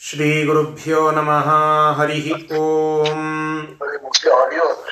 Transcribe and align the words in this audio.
श्रीगुरुभ्यो 0.00 1.10
नमः, 1.10 2.00
हरिः 2.00 2.56
ऑडियो 4.32 4.82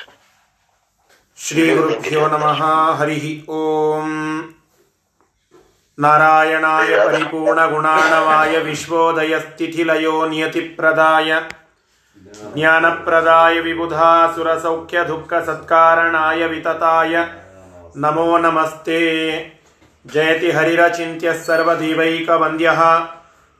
श्रीगुरुभ्यो 1.37 2.27
नमः, 2.27 2.93
हरिः 2.93 3.53
ओम्। 3.53 4.43
नारायणाय 5.99 6.85
परिपूर्णगुणाणवाय 6.85 8.59
विश्वोदयस्थितिलयो 8.59 10.27
नियतिप्रदाय। 10.27 11.49
ज्ञानप्रदाय 12.55 13.59
विबुधासुरसौख्यदुःखसत्कारणाय 13.59 16.47
वितताय। 16.47 17.27
नमो 17.97 18.37
नमस्ते। 18.37 19.51
जयति 20.07 20.51
हरिरचिन्त्यः 20.51 21.43
सर्वदेवैकवन्द्यः। 21.43 23.07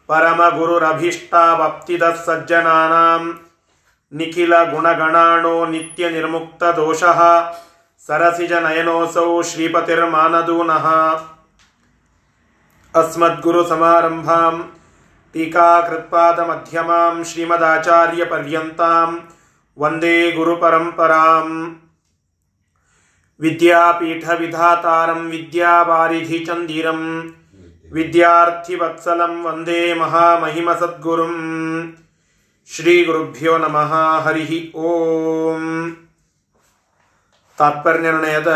परमगुरुरभीष्टावप्तिदः 0.09 2.15
सज्जनानां 2.27 3.23
निखिलगुणगणाणो 4.13 5.55
नित्यनिर्मुक्तदोषः 5.73 7.21
सरसिजनयनोऽसौ 8.07 9.27
श्रीपतिर्मानदूनः 9.51 10.87
अस्मद्गुरुसमारम्भां 12.95 14.55
टीकाकृत्पादमध्यमां 15.35 17.13
श्रीमदाचार्यपर्यन्तां 17.33 19.11
वन्दे 19.83 20.17
गुरुपरम्पराम् 20.37 21.55
विद्यापीठविधातारं 23.41 25.21
ವಿದ್ಯಾರ್ಥಿವತ್ಸಲಂ 27.92 29.46
ವಂದೇ 29.46 29.94
ಮಹಾಮಹಿಮಸದ್ಗುರುಂ 29.94 31.36
ಶ್ರೀ 32.70 33.06
ಗುರುಭ್ಯೋ 33.06 33.58
ನಮಃ 33.58 33.94
ಹರಿ 34.20 34.72
ಓಂ 34.76 35.64
ತಾತ್ಪರ್ಯ 37.58 38.00
ನಿರ್ಣಯದ 38.00 38.52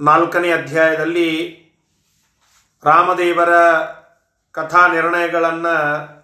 ನಾಲ್ಕನೇ 0.00 0.52
ಅಧ್ಯಾಯದಲ್ಲಿ 0.52 1.28
ರಾಮದೇವರ 2.84 3.54
ಕಥಾ 4.52 4.86
ನಿರ್ಣಯಗಳನ್ನು 4.86 5.74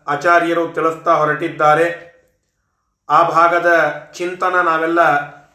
ಆಚಾರ್ಯರು 0.06 0.68
ತಿಳಿಸ್ತಾ 0.68 1.14
ಹೊರಟಿದ್ದಾರೆ. 1.14 2.12
ಆ 3.10 3.28
ಭಾಗದ 3.28 3.72
ಚಿಂತನ 4.14 4.60
ನಾವೆಲ್ಲ 4.60 5.00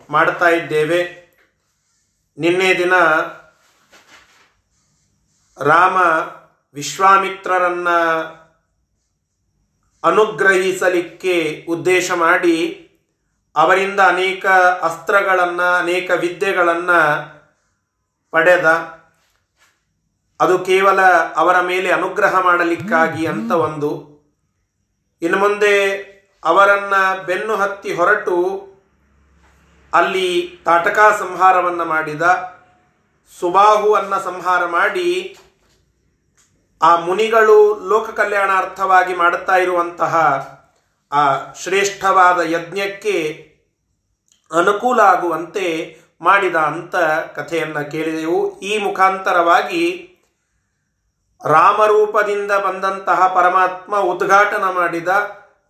ಮಾಡ್ತಾ 0.09 0.49
ಇದ್ದೇವೆ. 0.49 1.27
ನಿನ್ನೆ 2.37 2.77
ದಿನ 2.77 2.93
ರಾಮ 5.59 5.97
ವಿಶ್ವಾಮಿತ್ರರನ್ನ 6.73 7.89
ಅನುಗ್ರಹಿಸಲಿಕ್ಕೆ 10.03 11.65
ಉದ್ದೇಶ 11.69 12.11
ಮಾಡಿ 12.11 12.83
ಅವರಿಂದ 13.55 13.99
ಅನೇಕ 13.99 14.45
ಅಸ್ತ್ರಗಳನ್ನು, 14.81 15.75
ಅನೇಕ 15.75 16.11
ವಿದ್ಯೆಗಳನ್ನು 16.19 16.99
ಪಡೆದ. 18.31 18.65
ಅದು 20.39 20.59
ಕೇವಲ 20.59 21.01
ಅವರ 21.35 21.61
ಮೇಲೆ 21.61 21.91
ಅನುಗ್ರಹ 21.91 22.39
ಮಾಡಲಿಕ್ಕಾಗಿ 22.39 23.25
ಅಂತ 23.25 23.51
ಒಂದು. 23.51 24.17
ಇನ್ನು 25.21 25.37
ಮುಂದೆ 25.37 25.91
ಅವರನ್ನು 26.43 27.25
ಬೆನ್ನು 27.25 27.55
ಹತ್ತಿ 27.55 27.93
ಹೊರಟು 27.93 28.67
ಅಲ್ಲಿ 29.93 30.59
ತಾಟಕ 30.65 30.99
ಸಂಹಾರವನ್ನು 31.19 31.85
ಮಾಡಿದ. 31.85 32.21
ಸುಬಾಹುವನ್ನ 33.39 34.17
ಸಂಹಾರ 34.17 34.65
ಮಾಡಿ 34.65 35.37
ಆ 36.81 36.95
ಮುನಿಗಳು 36.95 37.87
ಲೋಕ 37.89 38.09
ಕಲ್ಯಾಣಾರ್ಥವಾಗಿ 38.09 39.13
ಮಾಡುತ್ತಾ 39.13 39.55
ಇರುವಂತಹ 39.55 40.15
ಆ 41.11 41.53
ಶ್ರೇಷ್ಠವಾದ 41.53 42.39
ಯಜ್ಞಕ್ಕೆ 42.39 43.47
ಅನುಕೂಲ 44.51 44.99
ಆಗುವಂತೆ 44.99 45.97
ಮಾಡಿದ 46.21 46.55
ಅಂತ 46.55 46.95
ಕಥೆಯನ್ನು 47.35 47.91
ಕೇಳಿದೆವು. 47.91 48.59
ಈ 48.59 48.77
ಮುಖಾಂತರವಾಗಿ 48.77 50.13
ರಾಮರೂಪದಿಂದ 51.45 52.51
ಬಂದಂತಹ 52.51 53.27
ಪರಮಾತ್ಮ 53.27 53.97
ಉದ್ಘಾಟನ 53.99 54.63
ಮಾಡಿದ 54.63 55.07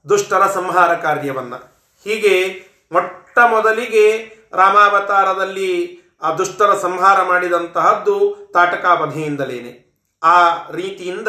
ದುಷ್ಟರ 0.10 0.48
ಸಂಹಾರ 0.48 0.96
ಕಾರ್ಯವನ್ನು. 0.96 1.88
ಹೀಗೆ 2.04 2.66
ಮೊಟ್ಟ 2.92 3.40
ಮೊದಲಿಗೆ 3.40 4.36
ರಾಮಾವತಾರದಲ್ಲಿ 4.54 6.00
ಆ 6.22 6.32
ದುಷ್ಟರ 6.32 6.78
ಸಂಹಾರ 6.78 7.22
ಮಾಡಿದಂತಹದ್ದು 7.22 8.36
ತಾಟಕಾವಧಿಯಿಂದಲೇನೆ. 8.54 9.87
ಆ 10.24 10.70
ರೀತಿಯಿಂದ 10.72 11.28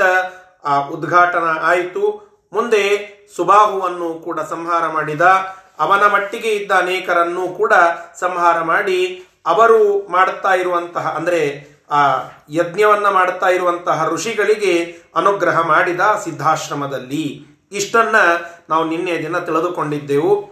ಆ 0.65 0.81
ಉದ್ಘಾಟನ 0.81 1.59
ಆಯಿತು. 1.62 2.28
ಮುಂದೆ 2.53 3.09
ಸುಬಾಹುವನ್ನು 3.37 4.15
ಕೂಡ 4.15 4.41
ಸಂಹಾರ 4.41 4.88
ಮಾಡಿದ, 4.88 5.21
ಅವನ 5.78 6.06
ಮಟ್ಟಿಗೆ 6.06 6.49
ಇದ್ದ 6.49 6.72
ಅನೇಕರನ್ನು 6.72 7.49
ಕೂಡ 7.49 7.72
ಸಂಹಾರ 8.19 8.60
ಮಾಡಿ, 8.60 9.25
ಅವರು 9.47 10.09
ಮಾಡುತ್ತಾ 10.09 10.54
ಇರುವಂತಹ, 10.54 11.09
ಅಂದರೆ 11.16 11.69
ಆ 11.91 12.15
ಯಜ್ಞವನ್ನ 12.50 13.09
ಮಾಡುತ್ತಾ 13.09 13.49
ಇರುವಂತಹ 13.49 14.09
ಋಷಿಗಳಿಗೆ 14.09 14.97
ಅನುಗ್ರಹ 15.16 15.60
ಮಾಡಿದ 15.60 16.00
ಸಿದ್ಧಾಶ್ರಮದಲ್ಲಿ. 16.25 17.47
ಇಷ್ಟನ್ನ 17.72 18.16
ನಾವು 18.69 18.84
ನಿನ್ನೆ 18.84 19.19
ದಿನ 19.19 19.38
ತಿಳಿದುಕೊಂಡಿದ್ದೆವು. 19.38 20.50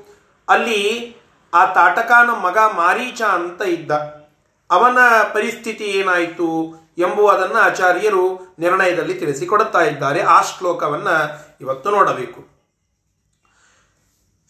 ಅಲ್ಲಿ 0.49 1.17
ಆ 1.55 1.67
ತಾಟಕಾನ 1.67 2.31
ಮಗ 2.31 2.59
ಮಾರೀಚ 2.59 3.23
ಅಂತ 3.23 3.63
ಇದ್ದ. 3.63 3.91
ಅವನ 4.71 4.99
ಪರಿಸ್ಥಿತಿ 5.33 5.85
ಏನಾಯಿತು? 5.85 6.86
ಎಂಬುವುದನ್ನು 6.99 7.55
ಆಚಾರ್ಯರು 7.55 8.55
ನಿರ್ಣಯದಲ್ಲಿ 8.59 9.15
ತಿಳಿಸಿಕೊಡುತ್ತಾ 9.15 9.81
ಇದ್ದಾರೆ. 9.81 10.23
ಆ 10.23 10.43
ಶ್ಲೋಕವನ್ನು 10.43 11.47
ಇವತ್ತು 11.61 11.91
ನೋಡಬೇಕು. 11.91 12.57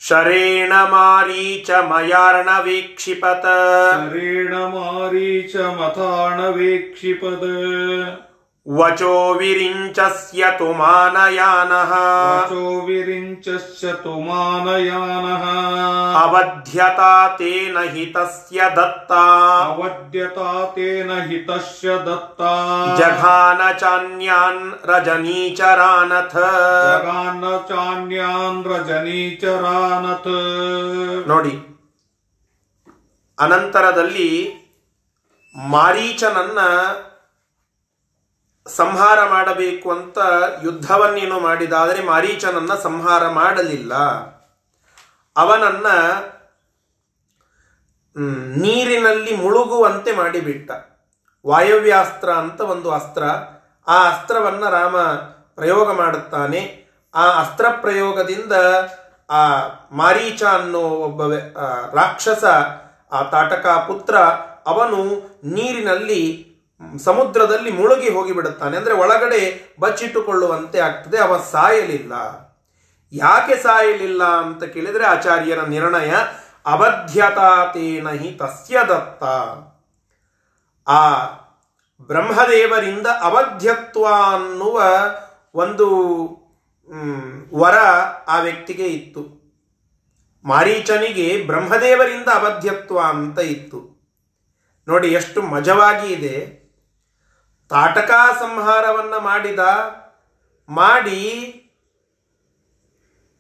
ಶರೇಣ 0.01 0.73
ಮಾರೀಚ 0.73 1.71
ಮಯಾರ್ಣ 1.71 2.49
ವೀಕ್ಷಿಪತ. 2.63 3.43
ಶರೇಣ 3.43 4.55
ಮಾರೀಚ 4.55 5.57
ಮತಾಣ 5.57 6.49
ವೀಕ್ಷಿಪದ 6.49 7.43
ವಿರಿಂಚಸ್ಯ 9.40 10.42
ತು 10.58 10.68
ಮಾನಯಾನಃ 10.80 11.92
वचो 11.94 12.66
विरिञ्चस्य 12.88 13.92
तु 14.04 14.14
मानयानः 14.28 15.46
ಅವಧ್ಯತಾ 16.22 17.10
ತೇನ 17.40 17.78
ಹಿತಸ್ಯ 17.96 18.60
ದತ್ತಾ 18.78 19.24
अवद्यता 19.64 20.52
तेन 20.76 21.10
हितस्य 21.30 21.88
दत्ता 22.08 22.54
ಜಘಾನ 23.00 23.62
ಚಾನ್ಯಾನ್ 23.82 24.64
ರಜನೀಚರಾನಥ 24.92 26.36
जगान्न 26.86 27.46
चान्यान् 27.70 28.64
रजनीचरानथ 28.72 30.28
ನೋಡಿ 31.32 31.56
ಅನಂತರದಲ್ಲಿ 33.38 34.32
ಮಾರೀಚನನ್ನ 35.56 36.60
ಸಂಹಾರ 38.69 39.29
ಮಾಡಬೇಕು 39.29 39.91
ಅಂತ 39.91 40.19
ಯುದ್ಧವನ್ನೇನು 40.63 41.41
ಮಾಡಿದಾದರೆ 41.41 42.05
ಮಾರೀಚನನ್ನ 42.05 42.75
ಸಂಹಾರ 42.75 43.29
ಮಾಡಲಿಲ್ಲ. 43.29 43.95
ಅವನನ್ನ 45.37 45.87
ನೀರಿನಲ್ಲಿ 48.57 49.37
ಮುಳುಗುವಂತೆ 49.37 50.13
ಮಾಡಿಬಿಟ್ಟ. 50.13 50.71
ವಾಯವ್ಯಾಸ್ತ್ರ 51.47 52.31
ಅಂತ 52.31 52.61
ಒಂದು 52.61 52.91
ಅಸ್ತ್ರ. 52.91 53.25
ಆ 53.89 54.11
ಅಸ್ತ್ರವನ್ನ 54.11 54.69
ರಾಮ 54.69 54.97
ಪ್ರಯೋಗ 55.55 55.93
ಮಾಡುತ್ತಾನೆ. 55.93 56.87
ಆ 57.15 57.33
ಅಸ್ತ್ರ 57.33 57.67
ಪ್ರಯೋಗದಿಂದ 57.81 58.53
ಆ 59.31 59.59
ಮಾರೀಚ 59.93 60.43
ಅನ್ನೋ 60.43 60.79
ಒಬ್ಬ 60.79 61.35
ರಾಕ್ಷಸ, 61.97 62.45
ಆ 63.13 63.23
ತಾಟಕ 63.23 63.67
ಪುತ್ರ, 63.67 64.19
ಅವನು 64.67 65.03
ನೀರಿನಲ್ಲಿ 65.45 66.56
ಸಮುದ್ರದಲ್ಲಿ 67.05 67.73
ಮುಳುಗಿ 67.73 68.09
ಹೋಗಿಬಿಡುತ್ತಾನೆ. 68.09 68.77
ಅಂದರೆ 68.77 68.95
ಒಳಗಡೆ 68.95 69.75
ಬಚ್ಚಿಟ್ಟುಕೊಳ್ಳುವಂತೆ 69.81 70.79
ಆಗ್ತದೆ. 70.79 71.19
ಅವ 71.19 71.37
ಸಾಯಲಿಲ್ಲ. 71.37 72.13
ಯಾಕೆ 73.13 73.57
ಸಾಯಲಿಲ್ಲ 73.57 74.25
ಅಂತ 74.25 74.65
ಕೇಳಿದರೆ 74.65 75.05
ಆಚಾರ್ಯರ 75.05 75.61
ನಿರ್ಣಯ 75.63 76.15
ಅವಧ್ಯತಾತೇನ 76.67 78.09
ಹಿ 78.09 78.31
ತಸ್ಯ 78.31 78.79
ದತ್ತ. 78.89 79.25
ಆ 80.89 81.25
ಬ್ರಹ್ಮದೇವರಿಂದ 82.07 83.07
ಅವಧ್ಯತ್ವ 83.21 84.07
ಅನ್ನುವ 84.07 84.83
ಒಂದು 85.55 85.87
ವರ 87.55 87.75
ಆ 88.29 88.41
ವ್ಯಕ್ತಿಗೆ 88.41 88.87
ಇತ್ತು. 88.87 89.47
ಮಾರೀಚನಿಗೆ 90.45 91.45
ಬ್ರಹ್ಮದೇವರಿಂದ 91.47 92.29
ಅವಧ್ಯತ್ವ 92.29 93.01
ಅಂತ 93.01 93.39
ಇತ್ತು. 93.39 93.97
ನೋಡಿ, 94.89 95.09
ಎಷ್ಟು 95.09 95.43
ಮಜವಾಗಿ 95.43 96.13
ಇದೆ. 96.13 96.66
ತಾಟಕ 97.69 98.11
ಸಂಹಾರವನ್ನ 98.41 99.17
ಮಾಡಿದ, 99.17 99.59
ಮಾಡಿ, 100.69 101.53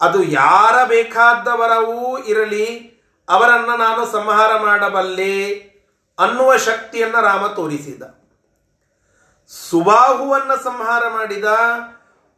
ಅದು 0.00 0.22
ಯಾರ 0.22 0.84
ಬೇಕಾದವರವೂ 0.84 2.18
ಇರಲಿ, 2.18 2.96
ಅವರನ್ನು 3.28 3.76
ನಾನು 3.76 4.06
ಸಂಹಾರ 4.06 4.60
ಮಾಡಬಲ್ಲೆ 4.60 5.50
ಅನ್ನುವ 6.18 6.56
ಶಕ್ತಿಯನ್ನ 6.56 7.20
ರಾಮ 7.20 7.46
ತೋರಿಸಿದ. 7.46 8.02
ಸುಬಾಹುವನ್ನ 9.70 10.54
ಸಂಹಾರ 10.54 11.08
ಮಾಡಿದ, 11.08 11.44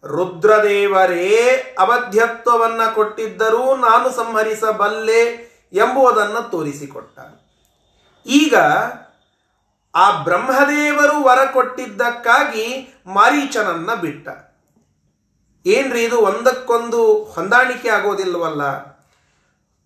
ರುದ್ರದೇವರೇ 0.04 1.36
ಅವಧ್ಯತ್ವವನ್ನ 1.78 2.90
ಕೊಟ್ಟಿದ್ದರೂ 2.94 3.76
ನಾನು 3.76 4.10
ಸಂಹರಿಸಬಲ್ಲೆ 4.10 5.24
ಎಂಬುದನ್ನು 5.72 6.50
ತೋರಿಸಿಕೊಟ್ಟ. 6.50 7.18
ಈಗ 8.26 8.54
ಆ 9.98 10.10
ಬ್ರಹ್ಮದೇವರು 10.10 11.24
ವರ 11.24 11.38
ಕೊಟ್ಟಿದ್ದಕ್ಕಾಗಿ 11.52 12.94
ಮಾರೀಚನನ್ನ 13.06 13.94
ಬಿಟ್ಟ. 13.94 14.28
ಏನ್ರಿ 15.66 16.04
ಇದು 16.04 16.18
ಒಂದಕ್ಕೊಂದು 16.18 17.24
ಹೊಂದಾಣಿಕೆ 17.24 17.88
ಆಗೋದಿಲ್ವಲ್ಲ? 17.88 18.62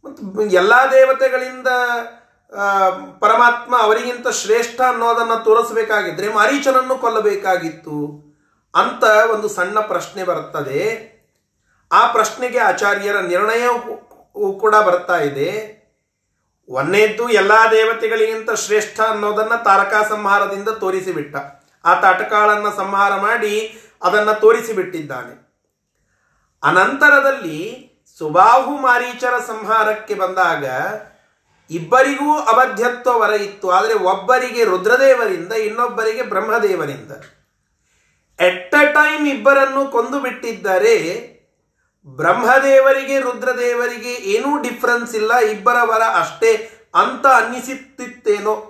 ಮತ್ತು 0.05 0.43
ಎಲ್ಲ 0.43 0.75
ದೇವತೆಗಳಿಂದ 0.75 1.69
ಪರಮಾತ್ಮ 3.19 3.77
ಅವರಿಗಿಂತ 3.79 4.29
ಶ್ರೇಷ್ಠ 4.29 4.81
ಅನ್ನೋದನ್ನು 4.81 5.45
ತೋರಿಸಬೇಕಾಗಿದ್ರೆ 5.45 6.35
ಮಾರೀಚನನ್ನು 6.35 6.99
ಕೊಲ್ಲಬೇಕಾಗಿತ್ತು. 6.99 7.97
ಅಂತ 8.75 9.05
ಒಂದು 9.31 9.49
ಸಣ್ಣ 9.49 9.81
ಪ್ರಶ್ನೆ 9.81 10.25
ಬರುತ್ತದೆ. 10.25 11.13
ಆ 11.93 12.13
ಪ್ರಶ್ನೆಗೆ 12.13 12.59
ಆಚಾರ್ಯರ 12.59 13.21
ನಿರ್ಣಯ 13.21 13.69
ಕೂಡ 14.61 14.75
ಬರ್ತಾ 14.75 15.17
ಇದೆ. 15.17 15.82
ಒಂದೇದ್ದು 16.69 17.29
ಎಲ್ಲಾ 17.29 17.67
ದೇವತೆಗಳಿಗಿಂತ 17.67 18.51
ಶ್ರೇಷ್ಠ 18.51 19.01
ಅನ್ನೋದನ್ನ 19.01 19.55
ತಾರಕಾ 19.57 20.03
ಸಂಹಾರದಿಂದ 20.09 20.69
ತೋರಿಸಿಬಿಟ್ಟ. 20.69 21.37
ಆ 21.85 22.01
ತಾಟಕಾಳನ್ನ 22.01 22.67
ಸಂಹಾರ 22.77 23.21
ಮಾಡಿ 23.21 23.79
ಅದನ್ನ 24.03 24.33
ತೋರಿಸಿಬಿಟ್ಟಿದ್ದಾನೆ. 24.33 25.43
ಅನಂತರದಲ್ಲಿ 26.63 27.91
ಸುಬಾಹು 28.19 28.71
ಮಾರೀಚರ 28.71 29.39
ಸಂಹಾರಕ್ಕೆ 29.47 30.15
ಬಂದಾಗ 30.15 30.65
ಇಬ್ಬರಿಗೂ 31.71 32.39
ಅಬದ್ಧತ್ವ 32.39 33.19
ವರ 33.19 33.31
ಇತ್ತು. 33.31 33.71
ಆದರೆ 33.71 33.95
ಒಬ್ಬರಿಗೆ 33.95 34.65
ರುದ್ರದೇವರಿಂದ, 34.65 35.53
ಇನ್ನೊಬ್ಬರಿಗೆ 35.53 36.23
ಬ್ರಹ್ಮದೇವರಿಂದ. 36.23 37.13
ಎಟ್ 38.41 38.75
ಅ 38.75 38.85
ಟೈಮ್ 38.93 39.29
ಇಬ್ಬರನ್ನು 39.29 39.89
ಕೊಂದು 39.89 40.21
ಬಿಟ್ಟಿದ್ದರೆ 40.21 40.97
ಬ್ರಹ್ಮದೇವರಿಗೆ, 42.07 43.21
ರುದ್ರದೇವರಿಗೆ 43.21 44.13
ಏನೂ 44.13 44.63
ಡಿಫ್ರೆನ್ಸ್ 44.63 45.15
ಇಲ್ಲ, 45.15 45.39
ಇಬ್ಬರ 45.39 45.77
ವರ 45.85 46.03
ಅಷ್ಟೇ 46.03 46.71
ಅಂತ 46.95 47.27
ಅನ್ನಿಸುತ್ತಿತ್ತೇನೋ. 47.27 48.69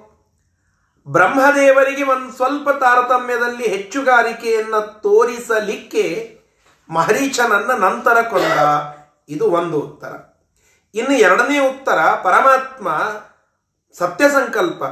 ಬ್ರಹ್ಮದೇವರಿಗೆ 1.09 2.03
ಒಂದು 2.03 2.33
ಸ್ವಲ್ಪ 2.33 2.71
ತಾರತಮ್ಯದಲ್ಲಿ 2.71 3.69
ಹೆಚ್ಚುಗಾರಿಕೆಯನ್ನು 3.69 5.01
ತೋರಿಸಲಿಕ್ಕೆ 5.01 6.39
ಮಹರೀಚನನ್ನ 6.91 7.73
ನಂತರ 7.73 8.23
ಕೊಂಡ 8.23 8.59
ಇದು 9.29 9.51
ಒಂದು 9.51 9.81
ಉತ್ತರ. 9.81 10.13
ಇನ್ನು 10.95 11.15
ಎರಡನೇ 11.15 11.59
ಉತ್ತರ, 11.59 11.99
ಪರಮಾತ್ಮ 12.23 12.89
ಸತ್ಯ 13.99 14.29
ಸಂಕಲ್ಪ 14.29 14.83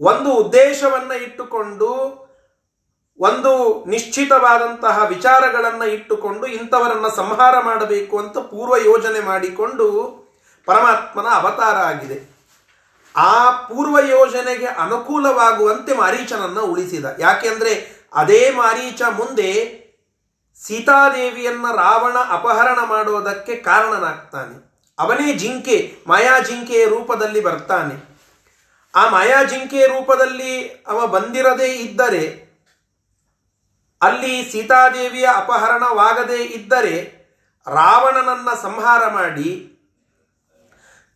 ಒಂದು 0.00 0.32
ಉದ್ದೇಶವನ್ನು 0.32 1.22
ಇಟ್ಟುಕೊಂಡು 1.22 2.25
ಒಂದು 3.18 3.84
ನಿಶ್ಚಿತವಾದಂತಹ 3.88 5.06
ವಿಚಾರಗಳನ್ನ 5.08 5.82
ಇಟ್ಟುಕೊಂಡು 5.82 6.46
ಇಂಥವರನ್ನ 6.46 7.06
ಸಂಹಾರ 7.16 7.54
ಮಾಡಬೇಕು 7.60 8.18
ಅಂತ 8.18 8.38
ಪೂರ್ವ 8.38 8.76
ಯೋಜನೆ 8.76 9.20
ಮಾಡಿಕೊಂಡು 9.20 9.86
ಪರಮಾತ್ಮನ 10.66 11.24
ಅವತಾರ 11.24 11.76
ಆಗಿದೆ. 11.76 12.36
ಆ 13.16 13.50
ಪೂರ್ವ 13.50 13.98
ಯೋಜನೆಗೆ 13.98 14.66
ಅನುಕೂಲವಾಗುವಂತೆ 14.66 15.96
ಮಾರೀಚನನ್ನ 15.96 16.60
ಉಳಿಸಿದ. 16.60 17.04
ಯಾಕೆಂದ್ರೆ 17.18 18.02
ಅದೇ 18.14 18.50
ಮಾರೀಚ 18.50 19.02
ಮುಂದೆ 19.02 19.86
ಸೀತಾದೇವಿಯನ್ನ 20.62 21.66
ರಾವಣ 21.72 22.18
ಅಪಹರಣ 22.30 22.78
ಮಾಡುವುದಕ್ಕೆ 22.84 23.56
ಕಾರಣನಾಗ್ತಾನೆ. 23.56 24.84
ಅವನೇ 24.98 25.32
ಜಿಂಕೆ, 25.32 25.96
ಮಾಯಾ 26.06 26.38
ಜಿಂಕೆಯ 26.38 26.86
ರೂಪದಲ್ಲಿ 26.86 27.40
ಬರ್ತಾನೆ. 27.40 28.16
ಆ 28.94 29.08
ಮಾಯಾ 29.08 29.42
ಜಿಂಕೆಯ 29.42 29.86
ರೂಪದಲ್ಲಿ 29.86 30.84
ಅವ 30.86 31.06
ಬಂದಿರದೇ 31.06 31.66
ಇದ್ದರೆ 31.66 32.45
ಅಲ್ಲಿ 34.02 34.52
ಸೀತಾದೇವಿಯ 34.52 35.28
ಅಪಹರಣವಾಗದೇ 35.36 36.44
ಇದ್ದರೆ 36.44 37.16
ರಾವಣನನ್ನ 37.66 38.48
ಸಂಹಾರ 38.62 39.08
ಮಾಡಿ 39.08 39.72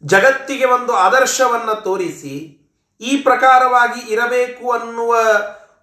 ಜಗತ್ತಿಗೆ 0.05 0.65
ಒಂದು 0.65 0.93
ಆದರ್ಶವನ್ನು 0.93 1.83
ತೋರಿಸಿ 1.83 2.57
ಈ 3.01 3.17
ಪ್ರಕಾರವಾಗಿ 3.17 4.13
ಇರಬೇಕು 4.13 4.71
ಅನ್ನುವ 4.71 5.17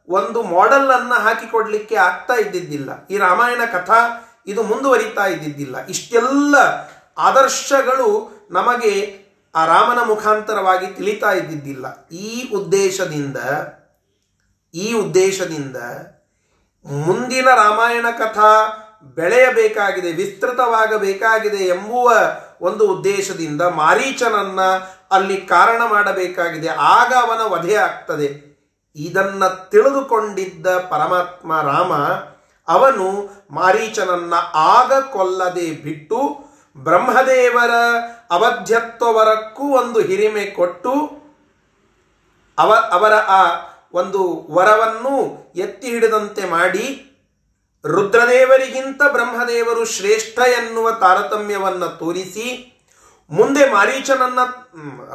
ಒಂದು 0.10 0.44
ಮಾಡೆಲ್ 0.44 0.90
ಅನ್ನ 0.90 1.14
ಹಾಕಿಕೊಡ್ಲಿಕ್ಕೆ 1.14 1.96
ಆಗ್ತಾ 1.96 2.34
ಇದ್ದಿದ್ದಿಲ್ಲ. 2.34 3.08
ಈ 3.08 3.18
ರಾಮಾಯಣ 3.18 3.62
ಕಥಾ 3.72 4.00
ಇದು 4.48 4.64
ಮುಂದುವರಿತಾ 4.64 5.26
ಇದ್ದಿದ್ದಿಲ್ಲ. 5.26 5.88
ಇಷ್ಟೆಲ್ಲ 5.88 6.56
ಆದರ್ಶಗಳು 7.18 8.32
ನಮಗೆ 8.52 9.26
ಆ 9.56 9.66
ರಾಮನ 9.66 10.00
ಮುಖಾಂತರವಾಗಿ 10.04 10.88
ತಿಳಿತಾ 10.88 11.32
ಇದ್ದಿದ್ದಿಲ್ಲ. 11.32 12.08
ಈ 12.08 12.50
ಉದ್ದೇಶದಿಂದ 12.54 13.38
ಈ 14.74 14.94
ಉದ್ದೇಶದಿಂದ 14.94 15.76
ಮುಂದಿನ 16.88 17.48
ರಾಮಾಯಣ 17.56 18.06
ಕಥಾ 18.18 18.52
ಬೆಳೆಯಬೇಕಾಗಿದೆ, 19.16 20.12
ವಿಸ್ತೃತವಾಗಬೇಕಾಗಿದೆ 20.12 21.58
ಎಂಬುವ 21.58 22.12
ಒಂದು 22.62 22.88
ಉದ್ದೇಶದಿಂದ 22.88 23.62
ಮಾರೀಚನನ್ನ 23.62 24.62
ಅಲ್ಲಿ 25.12 25.42
ಕಾರಣ 25.42 25.82
ಮಾಡಬೇಕಾಗಿದೆ. 25.88 26.68
ಆಗ 26.68 27.14
ಅವನ 27.14 27.42
ವಧೆ 27.52 27.76
ಆಗ್ತದೆ. 27.76 28.58
ಇದನ್ನ 28.96 29.48
ತಿಳಿದುಕೊಂಡಿದ್ದ 29.48 30.68
ಪರಮಾತ್ಮ 30.68 31.62
ರಾಮ, 31.62 31.94
ಅವನು 32.68 33.30
ಮಾರೀಚನನ್ನ 33.52 34.34
ಆಗ 34.56 34.94
ಕೊಲ್ಲದೆ 35.12 35.72
ಬಿಟ್ಟು 35.72 36.20
ಬ್ರಹ್ಮದೇವರ 36.78 37.72
ಅವಧ್ಯತ್ವವರಕ್ಕೂ 38.32 39.64
ಒಂದು 39.64 40.00
ಹಿರಿಮೆ 40.00 40.46
ಕೊಟ್ಟು 40.46 40.92
ಅವ, 42.58 42.74
ಅವರ 42.74 43.14
ಆ 43.14 43.42
ಒಂದು 43.94 44.48
ವರವನ್ನು 44.52 45.16
ಎತ್ತಿ 45.56 45.88
ಹಿಡಿದಂತೆ 45.88 46.46
ಮಾಡಿ 46.46 47.04
ರುದ್ರದೇವರಿಗಿಂತ 47.86 49.02
ಬ್ರಹ್ಮದೇವರು 49.12 49.86
ಶ್ರೇಷ್ಠ 49.86 50.40
ಎನ್ನುವ 50.40 50.92
ತಾರತಮ್ಯವನ್ನು 50.92 51.98
ತೋರಿಸಿ, 51.98 52.74
ಮುಂದೆ 53.30 53.72
ಮಾರೀಚನನ್ನ 53.72 54.40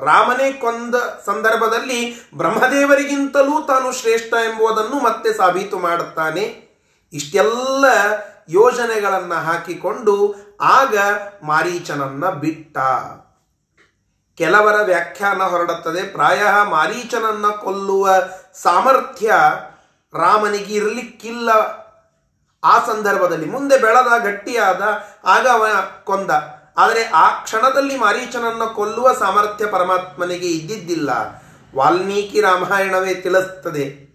ರಾಮನೇ 0.04 0.52
ಕೊಂದ 0.52 0.94
ಸಂದರ್ಭದಲ್ಲಿ 1.26 2.30
ಬ್ರಹ್ಮದೇವರಿಗಿಂತಲೂ 2.34 3.66
ತಾನು 3.66 3.92
ಶ್ರೇಷ್ಠ 3.92 4.34
ಎಂಬುದನ್ನು 4.34 5.00
ಮತ್ತೆ 5.00 5.32
ಸಾಬೀತು 5.32 5.78
ಮಾಡುತ್ತಾನೆ. 5.78 6.44
ಇಷ್ಟೆಲ್ಲ 7.12 7.84
ಯೋಜನೆಗಳನ್ನು 8.48 9.34
ಹಾಕಿಕೊಂಡು 9.34 10.34
ಆಗ 10.60 10.98
ಮಾರೀಚನನ್ನ 11.42 12.30
ಬಿಟ್ಟ. 12.30 12.78
ಕೆಲವರ 14.38 14.82
ವ್ಯಾಖ್ಯಾನ 14.82 15.42
ಹೊರಡುತ್ತದೆ, 15.42 16.02
ಪ್ರಾಯ 16.02 16.42
ಮಾರೀಚನನ್ನ 16.70 17.46
ಕೊಲ್ಲುವ 17.46 18.08
ಸಾಮರ್ಥ್ಯ 18.54 19.34
ರಾಮನಿಗೆ 20.14 20.74
ಇರಲಿಕ್ಕಿಲ್ಲ. 20.74 21.50
ಆ 22.64 22.86
ಸಂದರ್ಭದಲ್ಲಿ 22.86 23.46
ಮುಂದೆ 23.46 23.78
ಬೆಳೆದ 23.78 24.22
ಗಟ್ಟಿಯಾದ 24.22 24.82
ಆಗ 25.24 25.48
ಅವ 25.48 25.66
ಕೊಂದ. 26.04 26.30
ಆದರೆ 26.76 27.04
ಆ 27.04 27.42
ಕ್ಷಣದಲ್ಲಿ 27.42 27.98
ಮಾರೀಚನನ್ನು 27.98 28.74
ಕೊಲ್ಲುವ 28.74 29.12
ಸಾಮರ್ಥ್ಯ 29.12 29.66
ಪರಮಾತ್ಮನಿಗೆ 29.66 30.48
ಇದ್ದಿದ್ದಿಲ್ಲ. 30.48 31.10
ವಾಲ್ಮೀಕಿ 31.76 32.40
ರಾಮಾಯಣವೇ 32.40 33.14
ತಿಳಿಸ್ತದೆ. 33.14 34.12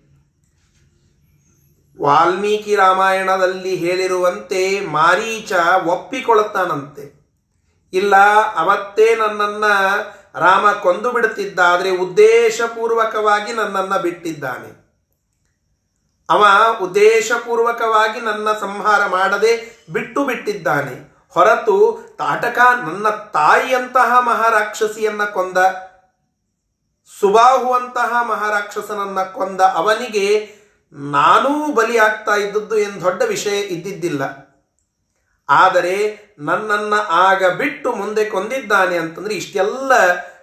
ವಾಲ್ಮೀಕಿ 2.01 2.75
ರಾಮಾಯಣದಲ್ಲಿ 2.75 3.75
ಹೇಳಿರುವಂತೆ 3.75 4.79
ಮಾರೀಚ 4.79 5.53
ಒಪ್ಪಿಕೊಳ್ಳುತ್ತಾನಂತೆ. 5.85 7.17
ಇಲ್ಲ, 7.93 8.15
ಅವತ್ತೇ 8.55 9.15
ನನ್ನನ್ನ 9.15 9.63
ರಾಮ 10.35 10.71
ಕೊಂದು 10.71 11.11
ಬಿಡುತ್ತಿದ್ದ 11.11 11.59
ಆದರೆ 11.59 11.89
ಉದ್ದೇಶಪೂರ್ವಕವಾಗಿ 11.89 13.53
ನನ್ನನ್ನು 13.53 14.01
ಬಿಟ್ಟಿದ್ದಾನೆ. 14.01 14.87
ಅವ 16.29 16.45
ಉದ್ದೇಶಪೂರ್ವಕವಾಗಿ 16.81 18.21
ನನ್ನ 18.21 18.47
ಸಂಹಾರ 18.59 19.05
ಮಾಡದೆ 19.05 19.83
ಬಿಟ್ಟು 19.93 20.25
ಬಿಟ್ಟಿದ್ದಾನೆ. 20.25 21.17
ಹೊರತು 21.29 21.99
ತಾಟಕ 22.17 22.59
ನನ್ನ 22.59 23.09
ತಾಯಿಯಂತಹ 23.09 24.19
ಮಹಾರಾಕ್ಷಸಿಯನ್ನ 24.19 25.23
ಕೊಂದ, 25.23 25.57
ಸುಬಾಹುವಂತಹ 27.19 28.23
ಮಹಾರಾಕ್ಷಸನನ್ನ 28.23 29.23
ಕೊಂದ 29.23 29.61
ಅವನಿಗೆ 29.61 30.55
ನಾನೂ 30.93 31.73
ಬಲಿಯಾಗ್ತಾ 31.73 32.35
ಇದ್ದದ್ದು 32.35 32.77
ಏನು 32.77 33.01
ದೊಡ್ಡ 33.01 33.21
ವಿಷಯ 33.21 33.59
ಇದ್ದಿದ್ದಿಲ್ಲ. 33.59 34.46
ಆದರೆ 35.49 36.19
ನನ್ನನ್ನ 36.39 36.93
ಆಗ 37.09 37.51
ಬಿಟ್ಟು 37.51 37.91
ಮುಂದೆ 37.91 38.25
ಕೊಂದಿದ್ದಾನೆ 38.25 38.97
ಅಂತಂದ್ರೆ 38.97 39.35
ಇಷ್ಟೆಲ್ಲ 39.35 39.91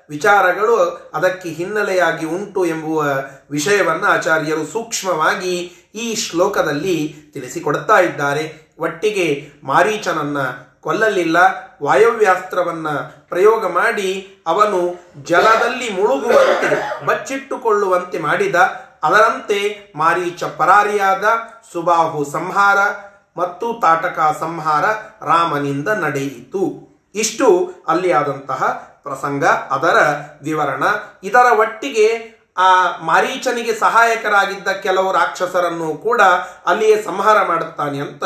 ವಿಚಾರಗಳು 0.08 0.76
ಅದಕ್ಕೆ 1.14 1.48
ಹಿನ್ನೆಲೆಯಾಗಿ 1.48 2.26
ಉಂಟು 2.26 2.64
ಎಂಬುವ 2.64 3.04
ವಿಷಯವನ್ನ 3.50 4.04
ಆಚಾರ್ಯರು 4.04 4.66
ಸೂಕ್ಷ್ಮವಾಗಿ 4.66 5.72
ಈ 5.94 6.14
ಶ್ಲೋಕದಲ್ಲಿ 6.14 7.14
ತಿಳಿಸಿಕೊಡ್ತಾ 7.32 7.98
ಇದ್ದಾರೆ. 7.98 8.74
ಒಟ್ಟಿಗೆ 8.78 9.48
ಮಾರೀಚನನ್ನ 9.64 10.38
ಕೊಲ್ಲಲಿಲ್ಲ, 10.80 11.36
ವಾಯವ್ಯಾಸ್ತ್ರವನ್ನ 11.82 12.88
ಪ್ರಯೋಗ 13.28 13.66
ಮಾಡಿ 13.66 14.38
ಅವನು 14.46 15.04
ಜಲದಲ್ಲಿ 15.22 15.90
ಮುಳುಗುವಂತೆ, 15.90 17.06
ಬಚ್ಚಿಟ್ಟುಕೊಳ್ಳುವಂತೆ 17.06 18.18
ಮಾಡಿದ. 18.18 18.54
ಅದರಂತೆ 19.02 19.92
ಮಾರೀಚ 19.96 20.44
ಪರಾರಿಯಾದ, 20.44 21.24
ಸುಬಾಹು 21.72 22.24
ಸಂಹಾರ 22.24 22.78
ಮತ್ತು 23.36 23.80
ತಾಟಕ 23.80 24.36
ಸಂಹಾರ 24.40 24.84
ರಾಮನಿಂದ 25.24 25.88
ನಡೆಯಿತು. 25.88 26.88
ಇಷ್ಟು 27.14 27.72
ಅಲ್ಲಿ 27.88 28.12
ಆದಂತಹ 28.12 28.64
ಪ್ರಸಂಗ. 29.02 29.44
ಅದರ 29.44 29.96
ವಿವರಣ. 30.42 30.82
ಇದರ 31.22 31.58
ಒಟ್ಟಿಗೆ 31.58 32.34
ಆ 32.56 32.98
ಮಾರೀಚನಿಗೆ 32.98 33.74
ಸಹಾಯಕರಾಗಿದ್ದ 33.74 34.68
ಕೆಲವು 34.68 35.12
ರಾಕ್ಷಸರನ್ನು 35.12 35.94
ಕೂಡ 35.94 36.22
ಅಲ್ಲಿಯೇ 36.66 37.02
ಸಂಹಾರ 37.02 37.46
ಮಾಡುತ್ತಾನೆ 37.46 37.98
ಅಂತ 37.98 38.24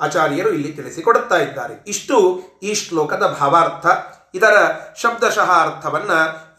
ಆಚಾರ್ಯರು 0.00 0.50
ಇಲ್ಲಿ 0.50 0.72
ತಿಳಿಸಿಕೊಡುತ್ತಾ 0.72 1.36
ಇದ್ದಾರೆ. 1.36 1.84
ಇಷ್ಟು 1.86 2.42
ಈ 2.62 2.74
ಶ್ಲೋಕದ 2.74 3.36
ಭಾವಾರ್ಥ. 3.40 3.86
ಇದರ 4.34 4.70
ಶಬ್ದಶಃ 4.96 5.50
ಅರ್ಥವನ್ನ 5.50 6.10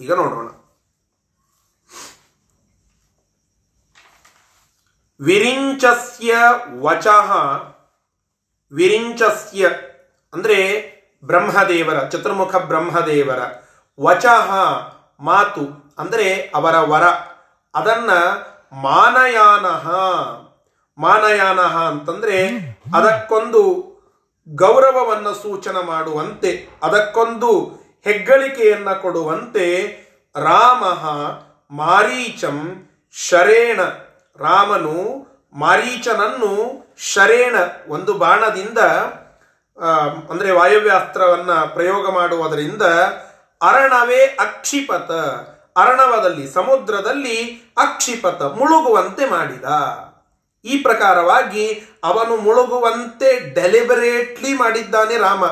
ಈಗ 0.01 0.13
ನೋಡೋಣ. 0.13 0.47
ವಿರಿಂಚಸ್ಯ 5.25 6.35
ವಚಃ 6.79 7.31
ವಿರಿಂಚಸ್ಯ, 8.71 9.65
ಅಂದರೆ 10.33 10.57
ಬ್ರಹ್ಮದೇವರ, 11.23 11.97
ಚತುರ್ಮುಖ 12.09 12.55
ಬ್ರಹ್ಮದೇವರ, 12.55 13.41
ವಚಃ 13.99 14.49
ಮಾತು, 15.19 15.63
ಅಂದರೆ 15.99 16.27
ಅವರ 16.55 16.75
ವರ. 16.91 17.05
ಅದನ್ನ 17.73 18.11
ಮಾನಯಾನಃ 18.81 19.85
ಮಾನಯಾನಃ 20.97 21.75
ಅಂತಂದ್ರೆ 21.83 22.37
ಅದಕ್ಕೊಂದು 22.95 23.61
ಗೌರವವನ್ನು 24.49 25.33
ಸೂಚನೆ 25.33 25.81
ಮಾಡುವಂತೆ, 25.85 26.51
ಅದಕ್ಕೊಂದು 26.83 27.51
ಹೆಗ್ಗಳಿಕೆಯನ್ನು 28.05 29.01
ಕೊಡುವಂತೆ 29.01 29.67
ರಾಮ 30.35 30.83
ಮಾರೀಚಂ 31.71 32.57
ಶರೇಣ, 33.15 33.79
ರಾಮನು 34.39 34.97
ಮಾರೀಚನನ್ನು 35.53 36.83
ಶರೇಣ 36.97 37.55
ಒಂದು 37.87 38.13
ಬಾಣದಿಂದ 38.13 38.77
ಅಂದರೆ 40.29 40.51
ವಾಯವ್ಯಾಸ್ತ್ರವನ್ನ 40.51 41.51
ಪ್ರಯೋಗ 41.51 42.09
ಮಾಡುವುದರಿಂದ 42.09 42.81
ಅರಣವೇ 43.61 44.25
ಅಕ್ಷಿಪತ 44.25 45.11
ಅರಣವದಲ್ಲಿ, 45.77 46.47
ಸಮುದ್ರದಲ್ಲಿ 46.47 47.51
ಅಕ್ಷಿಪತ 47.77 48.41
ಮುಳುಗುವಂತೆ 48.41 49.29
ಮಾಡಿದ. 49.29 49.65
ಈ 50.65 50.77
ಪ್ರಕಾರವಾಗಿ 50.77 51.83
ಅವನು 52.03 52.35
ಮುಳುಗುವಂತೆ 52.37 53.53
ಡೆಲಿಬರೇಟ್ಲಿ 53.53 54.53
ಮಾಡಿದ್ದಾನೆ 54.53 55.17
ರಾಮ. 55.17 55.45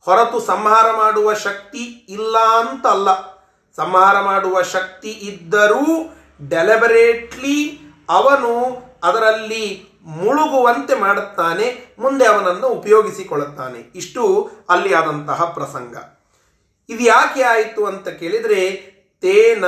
ಹೊರತು 0.00 0.40
ಸಂಹಾರ 0.40 0.90
ಮಾಡುವ 0.90 1.34
ಶಕ್ತಿ 1.34 2.06
ಇಲ್ಲ 2.08 2.38
ಅಂತಲ್ಲ. 2.38 3.32
ಸಂಹಾರ 3.76 4.20
ಮಾಡುವ 4.20 4.62
ಶಕ್ತಿ 4.62 5.10
ಇದ್ದರೂ 5.10 6.14
ಡೆಲಿಬರೇಟ್ಲಿ 6.48 7.80
ಅವನು 8.08 8.82
ಅದರಲ್ಲಿ 9.02 9.88
ಮುಳುಗುವಂತೆ 10.02 10.94
ಮಾಡುತ್ತಾನೆ, 10.94 11.96
ಮುಂದೆ 11.98 12.26
ಅವನನ್ನು 12.26 12.68
ಉಪಯೋಗಿಸಿಕೊಳ್ಳುತ್ತಾನೆ. 12.68 13.78
ಇಷ್ಟು 13.78 14.50
ಅಲ್ಲಿ 14.70 14.94
ಆದಂತಹ 14.94 15.44
ಪ್ರಸಂಗ. 15.44 15.96
ಇದು 16.88 17.02
ಯಾಕೆ 17.02 17.42
ಆಯಿತು 17.42 17.86
ಅಂತ 17.86 18.08
ಕೇಳಿದರೆ, 18.08 18.70
ತೇನ 19.20 19.64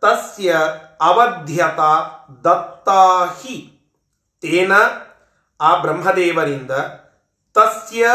ತಸ್ಯ 0.00 0.56
ಅವಧ್ಯತ 1.00 1.80
ದತ್ತಾಹಿ. 2.44 3.80
ತೇನ 4.40 4.72
ಆ 5.60 5.76
ಬ್ರಹ್ಮದೇವರಿಂದ, 5.76 6.70
ತಸ್ಯ 7.54 8.06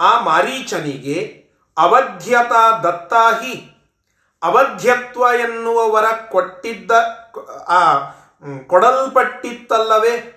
ಆ 0.00 0.20
ಮಾರೀಚನಿಗೆ 0.20 1.44
ಅವಧ್ಯತ 1.78 2.84
ದತ್ತಾಹಿ. 2.86 3.70
ಅವಧ್ಯತ್ವ 4.42 5.26
ಎನ್ನುವ 5.40 5.90
ವರ 5.90 6.04
ಕೊಟ್ಟಿದ್ದ, 6.30 6.90
ಆ 7.68 7.94
ಕೊಡಲ್ಪಟ್ಟಿತ್ತಲ್ಲವೇ? 8.66 10.30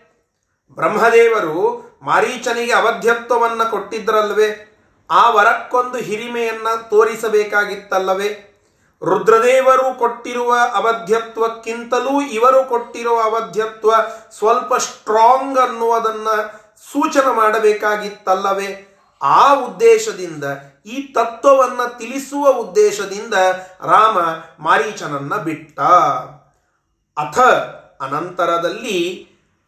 ಬ್ರಹ್ಮದೇವರು 0.71 1.87
ಮಾರೀಚನಿಗೆ 2.01 2.71
ಅವಧ್ಯತ್ವವನ್ನು 2.71 3.71
ಕೊಟ್ಟಿದ್ರಲ್ವೇ? 3.71 4.73
ಆ 5.11 5.29
ವರಕ್ಕೊಂದು 5.29 5.97
ಹಿರಿಮೆಯನ್ನು 5.97 6.89
ತೋರಿಸಬೇಕಾಗಿತ್ತಲ್ಲವೇ? 6.89 8.43
ರುದ್ರದೇವರು 9.05 9.99
ಕೊಟ್ಟಿರುವ 9.99 10.55
ಅವಧ್ಯತ್ವಕ್ಕಿಂತಲೂ 10.73 12.21
ಇವರು 12.21 12.69
ಕೊಟ್ಟಿರುವ 12.69 13.21
ಅವಧ್ಯತ್ವ 13.21 13.91
ಸ್ವಲ್ಪ 14.31 14.73
ಸ್ಟ್ರಾಂಗ್ 14.75 15.59
ಅನ್ನುವುದನ್ನು 15.59 16.47
ಸೂಚನೆ 16.91 17.35
ಮಾಡಬೇಕಾಗಿತ್ತಲ್ಲವೇ? 17.35 18.99
ಆ 19.21 19.53
ಉದ್ದೇಶದಿಂದ, 19.53 20.43
ಈ 20.85 21.13
ತತ್ವವನ್ನು 21.13 21.97
ತಿಳಿಸುವ 21.97 22.47
ಉದ್ದೇಶದಿಂದ 22.47 23.33
ರಾಮ 23.85 24.17
ಮಾರೀಚನನ್ನ 24.63 25.35
ಬಿಟ್ಟ. 25.35 25.79
ಅಥ 27.19 27.39
ಅನಂತರದಲ್ಲಿ 28.05 28.99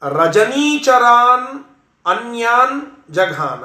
ರಜನೀಚರಾನ್ 0.01 1.49
ಅನ್ಯಾನ್ 2.05 2.77
ಜಘಾನ. 3.17 3.63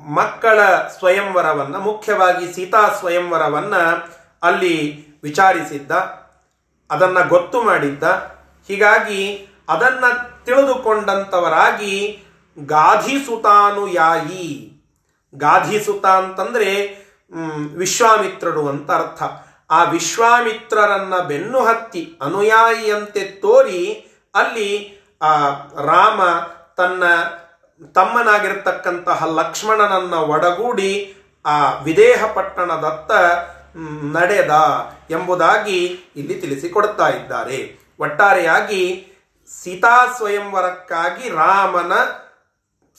ಮಕ್ಕಳ 0.10 0.60
ಸ್ವಯಂವರವನ್ನು, 0.88 1.80
ಮುಖ್ಯವಾಗಿ 1.80 2.54
ಸೀತಾ 2.54 2.96
ಸ್ವಯಂವರವನ್ನು 3.00 4.10
ಅಲ್ಲಿ 4.44 5.06
ವಿಚಾರಿಸಿದ್ದ, 5.24 5.92
ಅದನ್ನು 6.92 7.28
ಗೊತ್ತು 7.28 7.62
ಮಾಡಿದ್ದ. 7.62 8.04
ಹೀಗಾಗಿ 8.68 9.48
ಅದನ್ನ 9.70 10.06
ತಿಳಿದುಕೊಂಡಂತವರಾಗಿ 10.46 12.24
ಗಾಧಿಸುತಾನುಯಾಯಿ. 12.60 14.72
ಗಾಧಿಸುತ 15.36 16.06
ಅಂತಂದ್ರೆ 16.06 17.06
ವಿಶ್ವಾಮಿತ್ರರು 17.76 18.70
ಅಂತ 18.70 18.92
ಅರ್ಥ. 18.92 19.24
ಆ 19.70 19.84
ವಿಶ್ವಾಮಿತ್ರರನ್ನ 19.84 21.18
ಬೆನ್ನು 21.18 21.66
ಹತ್ತಿ 21.66 22.18
ಅನುಯಾಯಿಯಂತೆ 22.22 23.26
ತೋರಿ 23.26 24.06
ಅಲ್ಲಿ 24.36 25.02
ಆ 25.22 25.50
ರಾಮ 25.86 26.22
ತನ್ನ 26.78 27.04
ತಮ್ಮನಾಗಿರ್ತಕ್ಕಂತಹ 27.94 29.26
ಲಕ್ಷ್ಮಣನನ್ನ 29.26 30.14
ಒಡಗೂಡಿ 30.14 31.16
ಆ 31.46 31.82
ವಿದೇಹ 31.82 32.26
ಪಟ್ಟಣದತ್ತ 32.26 33.12
ನಡೆದ 34.16 34.52
ಎಂಬುದಾಗಿ 35.10 36.00
ಇಲ್ಲಿ 36.16 36.34
ತಿಳಿಸಿಕೊಡ್ತಾ 36.34 37.10
ಇದ್ದಾರೆ. 37.10 37.80
ಒಟ್ಟಾರೆಯಾಗಿ 38.00 39.12
ಸೀತಾ 39.48 40.14
ಸ್ವಯಂವರಕ್ಕಾಗಿ 40.18 41.30
ರಾಮನ 41.30 41.94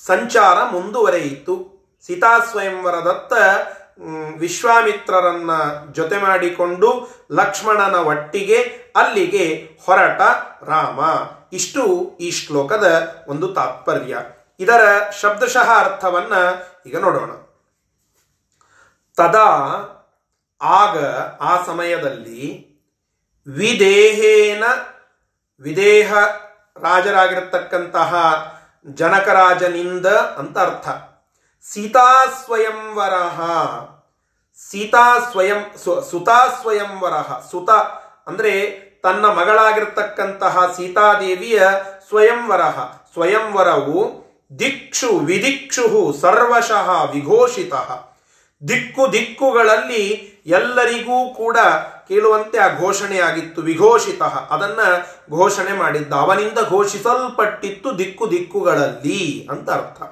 ಸಂಚಾರ 0.06 0.68
ಮುಂದುವರೆಯಿತು. 0.70 1.76
ಸೀತಾ 2.06 2.38
ಸ್ವಯಂವರದತ್ತ 2.38 3.32
ವಿಶ್ವಾಮಿತ್ರರನ್ನ 4.38 5.50
ಜೊತೆ 5.92 6.18
ಮಾಡಿಕೊಂಡು 6.18 7.08
ಲಕ್ಷ್ಮಣನ 7.32 7.94
ಒಟ್ಟಿಗೆ 7.94 8.56
ಅಲ್ಲಿಗೆ 8.96 9.70
ಹೊರಟ 9.86 10.20
ರಾಮ. 10.62 11.00
ಇಷ್ಟು 11.52 12.16
ಈ 12.20 12.30
ಶ್ಲೋಕದ 12.30 13.16
ಒಂದು 13.28 13.54
ತಾತ್ಪರ್ಯ. 13.54 14.18
ಇದರ 14.60 15.10
ಶಬ್ದಶಃ 15.20 15.70
ಅರ್ಥವನ್ನ 15.70 16.32
ಈಗ 16.86 16.98
ನೋಡೋಣ. 16.98 17.30
ತದಾ 19.16 19.48
ಆಗ 20.62 21.04
ಆ 21.40 21.64
ಸಮಯದಲ್ಲಿ 21.64 22.66
ವಿದೇಹೇನ 23.48 24.64
ವಿದೇಹ 25.60 26.12
ರಾಜರಾಗಿರತಕ್ಕಂತಹ 26.82 28.12
ಜನಕರಾಜನಿಂದ 28.86 30.06
ಅಂತ 30.06 30.58
ಅರ್ಥ. 30.58 30.88
ಸೀತಾ 31.70 32.26
ಸ್ವಯಂವರ 32.44 33.14
ಸೀತಾ 34.70 35.28
ಸ್ವಯಂ 35.30 35.78
ಸುತಾ 36.10 36.58
ಸ್ವಯಂವರ 36.62 37.12
ಸುತ 37.50 37.70
ಅಂದ್ರೆ 38.26 38.52
ತನ್ನ 39.02 39.24
ಮಗಳಾಗಿರ್ತಕ್ಕಂತಹ 39.26 40.72
ಸೀತಾದೇವಿಯ 40.76 41.62
ಸ್ವಯಂವರ 42.08 42.60
ಸ್ವಯಂವರವು 43.12 44.26
ದಿಕ್ಷು 44.58 45.18
ವಿದಿಕ್ಷು 45.18 46.12
ಸರ್ವಶಃ 46.20 47.10
ವಿಘೋಷಿತ. 47.10 47.74
ದಿಕ್ಕು 48.68 49.12
ದಿಕ್ಕುಗಳಲ್ಲಿ 49.12 50.04
ಎಲ್ಲರಿಗೂ 50.46 51.34
ಕೂಡ 51.34 51.58
ಕೇಳುವಂತೆ 52.08 52.58
ಆ 52.58 52.78
ಘೋಷಣೆಯಾಗಿತ್ತು. 52.78 53.62
ವಿಘೋಷಿತ. 53.62 54.22
ಅದನ್ನ 54.22 54.80
ಘೋಷಣೆ 55.36 55.72
ಮಾಡಿದ್ದ. 55.72 56.12
ಅವನಿಂದ 56.12 56.58
ಘೋಷಿಸಲ್ಪಟ್ಟಿತ್ತು 56.68 57.98
ದಿಕ್ಕು 57.98 58.30
ದಿಕ್ಕುಗಳಲ್ಲಿ 58.30 59.48
ಅಂತ 59.50 59.70
ಅರ್ಥ. 59.70 60.02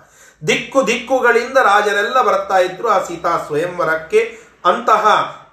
ದಿಕ್ಕು 0.47 0.87
ದಿಕ್ಕುಗಳಿಂದ 0.87 1.57
ರಾಜರೆಲ್ಲ 1.57 2.23
ಬರ್ತಾ 2.23 2.59
ಇದ್ರು 2.59 2.89
ಆ 2.89 3.05
ಸೀತಾ 3.05 3.45
ಸ್ವಯಂವರಕ್ಕೆ. 3.47 4.39
ಅಂತಹ 4.65 5.05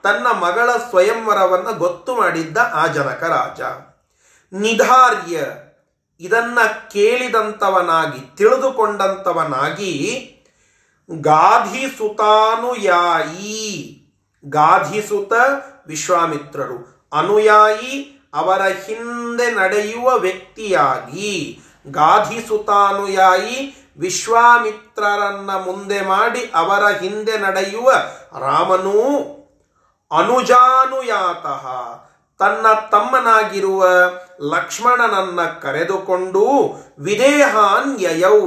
ತನ್ನ 0.03 0.27
ಮಗಳ 0.27 0.69
ಸ್ವಯಂವರವನ್ನ 0.89 1.77
ಗೊತ್ತು 1.77 2.15
ಮಾಡಿದ್ದ 2.15 2.57
ಆ 2.73 2.87
ಜನಕ 2.87 3.23
ರಾಜ. 3.23 3.61
ನಿಧಾರ್ಯ 4.53 5.39
ಇದನ್ನ 6.19 6.59
ಕೇಳಿದಂತವನಾಗಿ 6.91 8.37
ತಿಳಿದುಕೊಂಡಂತವನಾಗಿ 8.37 10.27
ಗಾಧಿಸುತಾನುಯಾಯಿ 11.11 11.97
ಗಾಧಿಸುತ 14.45 15.33
ವಿಶ್ವಾಮಿತ್ರರು. 15.87 17.09
ಅನುಯಾಯಿ 17.13 18.21
ಅವರ 18.33 18.61
ಹಿಂದೆ 18.61 19.51
ನಡೆಯುವ 19.51 20.17
ವ್ಯಕ್ತಿಯಾಗಿ 20.17 21.61
ಗಾಧಿಸುತಾನುಯಾಯಿ 21.87 23.77
ವಿಶ್ವಾಮಿತ್ರರನ್ನ 23.99 25.51
ಮುಂದೆ 25.51 26.01
ಮಾಡಿ 26.01 26.51
ಅವರ 26.55 26.87
ಹಿಂದೆ 26.87 27.37
ನಡೆಯುವ 27.37 27.91
ರಾಮನೂ 28.39 29.27
ಅನುಜಾನುಯಾತಃ 30.11 31.67
ತನ್ನ 32.39 32.65
ತಮ್ಮನಾಗಿರುವ 32.91 33.87
ಲಕ್ಷ್ಮಣನನ್ನ 34.41 35.41
ಕರೆದುಕೊಂಡು 35.43 36.73
ವಿದೇಹಾನ್ 36.99 38.01
ಯಯೌ 38.01 38.39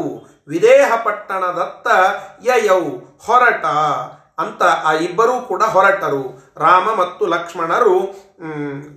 ವಿದೇಹ 0.49 0.93
ಪಟ್ಟಣದತ್ತ 1.05 1.89
ಯಯೌ 2.47 2.81
ಹೊರಟ. 3.27 3.65
ಅಂತ 4.39 4.63
ಆ 4.63 4.93
ಇಬ್ಬರೂ 4.93 5.41
ಕೂಡ 5.41 5.63
ಹೊರಟರು. 5.63 6.53
ರಾಮ 6.57 6.95
ಮತ್ತು 6.95 7.27
ಲಕ್ಷ್ಮಣರು 7.27 7.97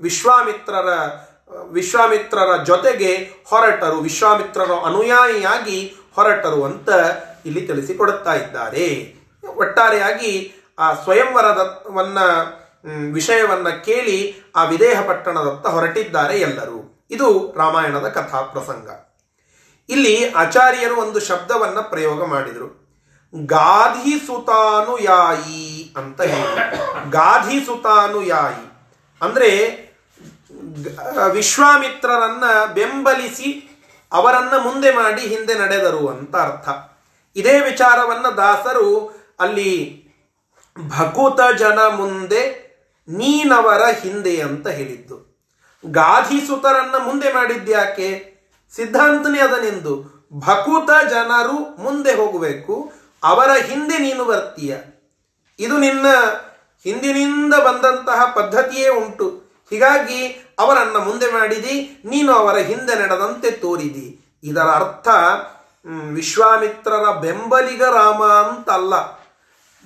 ವಿಶ್ವಾಮಿತ್ರರ 0.02 0.90
ವಿಶ್ವಾಮಿತ್ರರ 1.72 2.64
ಜೊತೆಗೆ 2.64 3.16
ಹೊರಟರು. 3.48 4.00
ವಿಶ್ವಾಮಿತ್ರರ 4.00 4.72
ಅನುಯಾಯಿಯಾಗಿ 4.86 5.96
ಹೊರಟರು 6.16 6.64
ಅಂತ 6.64 6.90
ಇಲ್ಲಿ 7.46 7.62
ತಿಳಿಸಿಕೊಡುತ್ತಾ 7.68 8.34
ಇದ್ದಾರೆ. 8.34 9.16
ಒಟ್ಟಾರೆಯಾಗಿ 9.56 10.54
ಆ 10.80 10.94
ಸ್ವಯಂವರದವನ್ನ 10.94 12.20
ವಿಷಯವನ್ನ 13.14 13.70
ಕೇಳಿ 13.70 14.36
ಆ 14.56 14.64
ವಿದೇಹ 14.64 15.02
ಪಟ್ಟಣದತ್ತ 15.02 15.68
ಹೊರಟಿದ್ದಾರೆ 15.68 16.40
ಎಲ್ಲರೂ. 16.40 17.06
ಇದು 17.12 17.54
ರಾಮಾಯಣದ 17.58 18.08
ಕಥಾ 18.08 18.42
ಪ್ರಸಂಗ 18.42 18.90
ಇಲ್ಲಿ 19.90 20.30
ಆಚಾರ್ಯರು 20.30 20.96
ಒಂದು 21.02 21.20
ಶಬ್ದವನ್ನ 21.20 21.80
ಪ್ರಯೋಗ 21.80 22.26
ಮಾಡಿದರು. 22.26 22.87
ಗಾಧಿಸುತಾನುಯಾಯಿ 23.36 25.94
ಅಂತ 25.98 26.22
ಹೇಳಿ. 26.22 27.12
ಗಾಧಿಸುತಾನುಯಾಯಿ. 27.12 28.72
ಅಂದ್ರೆ, 29.22 29.78
ಗ- 30.84 31.00
ವಿಶ್ವಾಮಿತ್ರರನ್ನ 31.32 32.44
ಬೆಂಬಲಿಸಿ 32.74 33.64
ಅವರನ್ನ 34.12 34.46
ಮುಂದೆ 34.46 34.92
ಮಾಡಿ 34.92 35.22
ಹಿಂದೆ 35.22 35.54
ನಡೆದರು 35.54 36.08
ಅಂತ 36.08 36.36
ಅರ್ಥ. 36.36 36.70
ಇದೇ 37.36 37.60
ವಿಚಾರವನ್ನ 37.60 38.28
ದಾಸರು 38.28 39.16
ಅಲ್ಲಿ 39.40 40.04
ಭಕುತ 40.88 41.58
ಜನ 41.58 41.80
ಮುಂದೆ 41.96 42.68
ನೀನವರ 43.08 44.00
ಹಿಂದೆ 44.00 44.42
ಅಂತ 44.42 44.68
ಹೇಳಿದ್ದು. 44.68 45.38
ಗಾಧಿಸುತರನ್ನ 45.86 47.04
ಮುಂದೆ 47.04 47.34
ಮಾಡಿದ್ಯಾಕೆ 47.34 48.38
ಸಿದ್ಧಾಂತನೇ 48.76 49.40
ಅದನೆಂದು. 49.40 50.18
ಭಕುತ 50.34 50.90
ಜನರು 51.10 51.84
ಮುಂದೆ 51.84 52.14
ಹೋಗಬೇಕು 52.14 52.92
ಅವರ 53.24 53.52
ಹಿಂದೆ 53.52 53.98
ನೀನು 53.98 54.26
ಬರ್ತೀಯ. 54.26 54.78
ಇದು 55.60 55.78
ನಿನ್ನ 55.78 56.06
ಹಿಂದಿನಿಂದ 56.84 57.54
ಬಂದಂತಹ 57.54 58.26
ಪದ್ಧತಿಯೇ 58.36 58.90
ಉಂಟು. 58.90 59.42
ಹೀಗಾಗಿ 59.70 60.28
ಅವರನ್ನು 60.60 61.00
ಮುಂದೆ 61.00 61.32
ಮಾಡಿದಿ, 61.32 62.02
ನೀನು 62.06 62.34
ಅವರ 62.34 62.58
ಹಿಂದೆ 62.58 62.96
ನಡೆದಂತೆ 62.96 63.52
ತೋರಿದಿ. 63.52 64.40
ಇದರ 64.44 64.62
ಅರ್ಥ 64.62 65.08
ವಿಶ್ವಾಮಿತ್ರರ 66.14 67.12
ಬೆಂಬಲಿಗ 67.12 67.84
ರಾಮ 67.84 68.24
ಅಂತಲ್ಲ. 68.24 68.94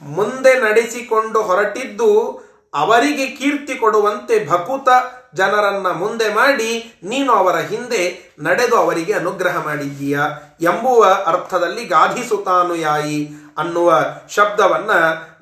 ಮುಂದೆ 0.02 0.60
ನಡೆಸಿಕೊಂಡು 0.60 1.42
ಹೊರಟಿದ್ದು 1.42 2.42
ಅವರಿಗೆ 2.74 3.26
ಕೀರ್ತಿ 3.28 3.76
ಕೊಡುವಂತೆ 3.76 4.48
ಭಕುತ 4.48 4.90
ಜನರನ್ನ 5.34 5.92
ಮುಂದೆ 5.92 6.34
ಮಾಡಿ 6.34 7.00
ನೀನು 7.04 7.34
ಅವರ 7.34 7.56
ಹಿಂದೆ 7.56 8.36
ನಡೆದು 8.40 8.76
ಅವರಿಗೆ 8.76 9.14
ಅನುಗ್ರಹ 9.14 9.64
ಮಾಡಿದ್ದೀಯ 9.64 10.20
ಎಂಬುವ 10.62 11.06
ಅರ್ಥದಲ್ಲಿ 11.26 11.86
ಗಾಧಿಸುತಾನುಯಾಯಿ 11.86 13.30
ಅನ್ನುವ 13.58 14.04
ಶಬ್ದವನ್ನ 14.30 14.92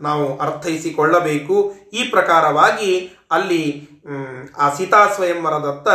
ನಾವು 0.01 0.39
ಅರ್ಥೈಸಿಕೊಳ್ಳಬೇಕು. 0.39 1.75
ಈ 1.93 2.03
ಪ್ರಕಾರವಾಗಿ 2.03 3.11
ಅಲ್ಲಿ 3.31 3.89
ಆ 4.59 4.69
ಸೀತಾ 4.69 5.13
ಸ್ವಯಂವರದತ್ತ 5.13 5.87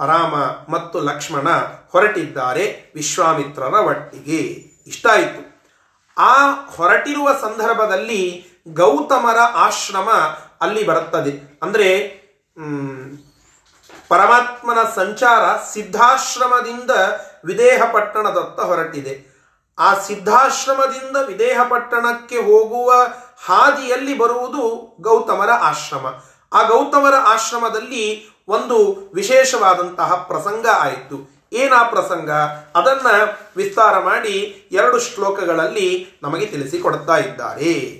ರಾಮ 0.00 0.34
ಮತ್ತು 0.72 1.00
ಲಕ್ಷ್ಮಣ 1.00 1.48
ಹೊರಟಿದ್ದಾರೆ 1.92 2.92
ವಿಶ್ವಾಮಿತ್ರರ 2.94 3.74
ಒಟ್ಟಿಗೆ. 3.74 4.36
ಇಷ್ಟ 4.86 5.06
ಆಯಿತು. 5.06 5.62
ಆ 6.18 6.50
ಹೊರಟಿರುವ 6.76 7.32
ಸಂದರ್ಭದಲ್ಲಿ 7.32 8.44
ಗೌತಮರ 8.68 9.38
ಆಶ್ರಮ 9.38 10.08
ಅಲ್ಲಿ 10.60 10.86
ಬರುತ್ತದೆ. 10.86 11.58
ಅಂದರೆ 11.62 12.20
ಪರಮಾತ್ಮನ 14.08 14.78
ಸಂಚಾರ 14.94 15.56
ಸಿದ್ಧಾಶ್ರಮದಿಂದ 15.72 16.90
ವಿದೇಹ 17.44 17.82
ಪಟ್ಟಣದತ್ತ 17.92 18.60
ಹೊರಟಿದೆ. 18.60 19.30
ಆ 19.78 19.94
ಸಿದ್ಧಾಶ್ರಮದಿಂದ 19.94 21.16
ವಿದೇಹ 21.26 21.60
ಪಟ್ಟಣಕ್ಕೆ 21.68 22.36
ಹೋಗುವ 22.36 22.92
ಹಾದಿಯಲ್ಲಿ 23.44 24.18
ಬರುವುದು 24.18 24.96
ಗೌತಮರ 25.00 25.50
ಆಶ್ರಮ. 25.50 26.06
ಆ 26.52 26.62
ಗೌತಮರ 26.62 27.14
ಆಶ್ರಮದಲ್ಲಿ 27.14 28.28
ಒಂದು 28.48 29.10
ವಿಶೇಷವಾದಂತಹ 29.14 30.14
ಪ್ರಸಂಗ 30.14 30.66
ಆಯಿತು. 30.78 31.40
ಏನಾ 31.52 31.82
ಪ್ರಸಂಗ? 31.82 32.30
ಅದನ್ನ 32.74 33.06
ವಿಸ್ತಾರ 33.56 33.98
ಮಾಡಿ 33.98 34.68
ಎರಡು 34.72 35.00
ಶ್ಲೋಕಗಳಲ್ಲಿ 35.00 36.06
ನಮಗೆ 36.22 36.46
ತಿಳಿಸಿಕೊಡ್ತಾ 36.46 37.16
ಇದ್ದಾರೆ. 37.16 37.99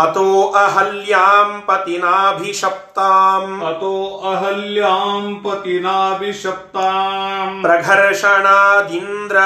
अतो 0.00 0.26
अहल्यां 0.58 1.48
पतिनाभिशप्ताम् 1.68 3.48
अतो 3.70 3.90
अहल्यां 4.30 5.24
पतिनाभिशप्ताम् 5.44 7.58
प्रघर्षणादिन्द्र 7.62 9.42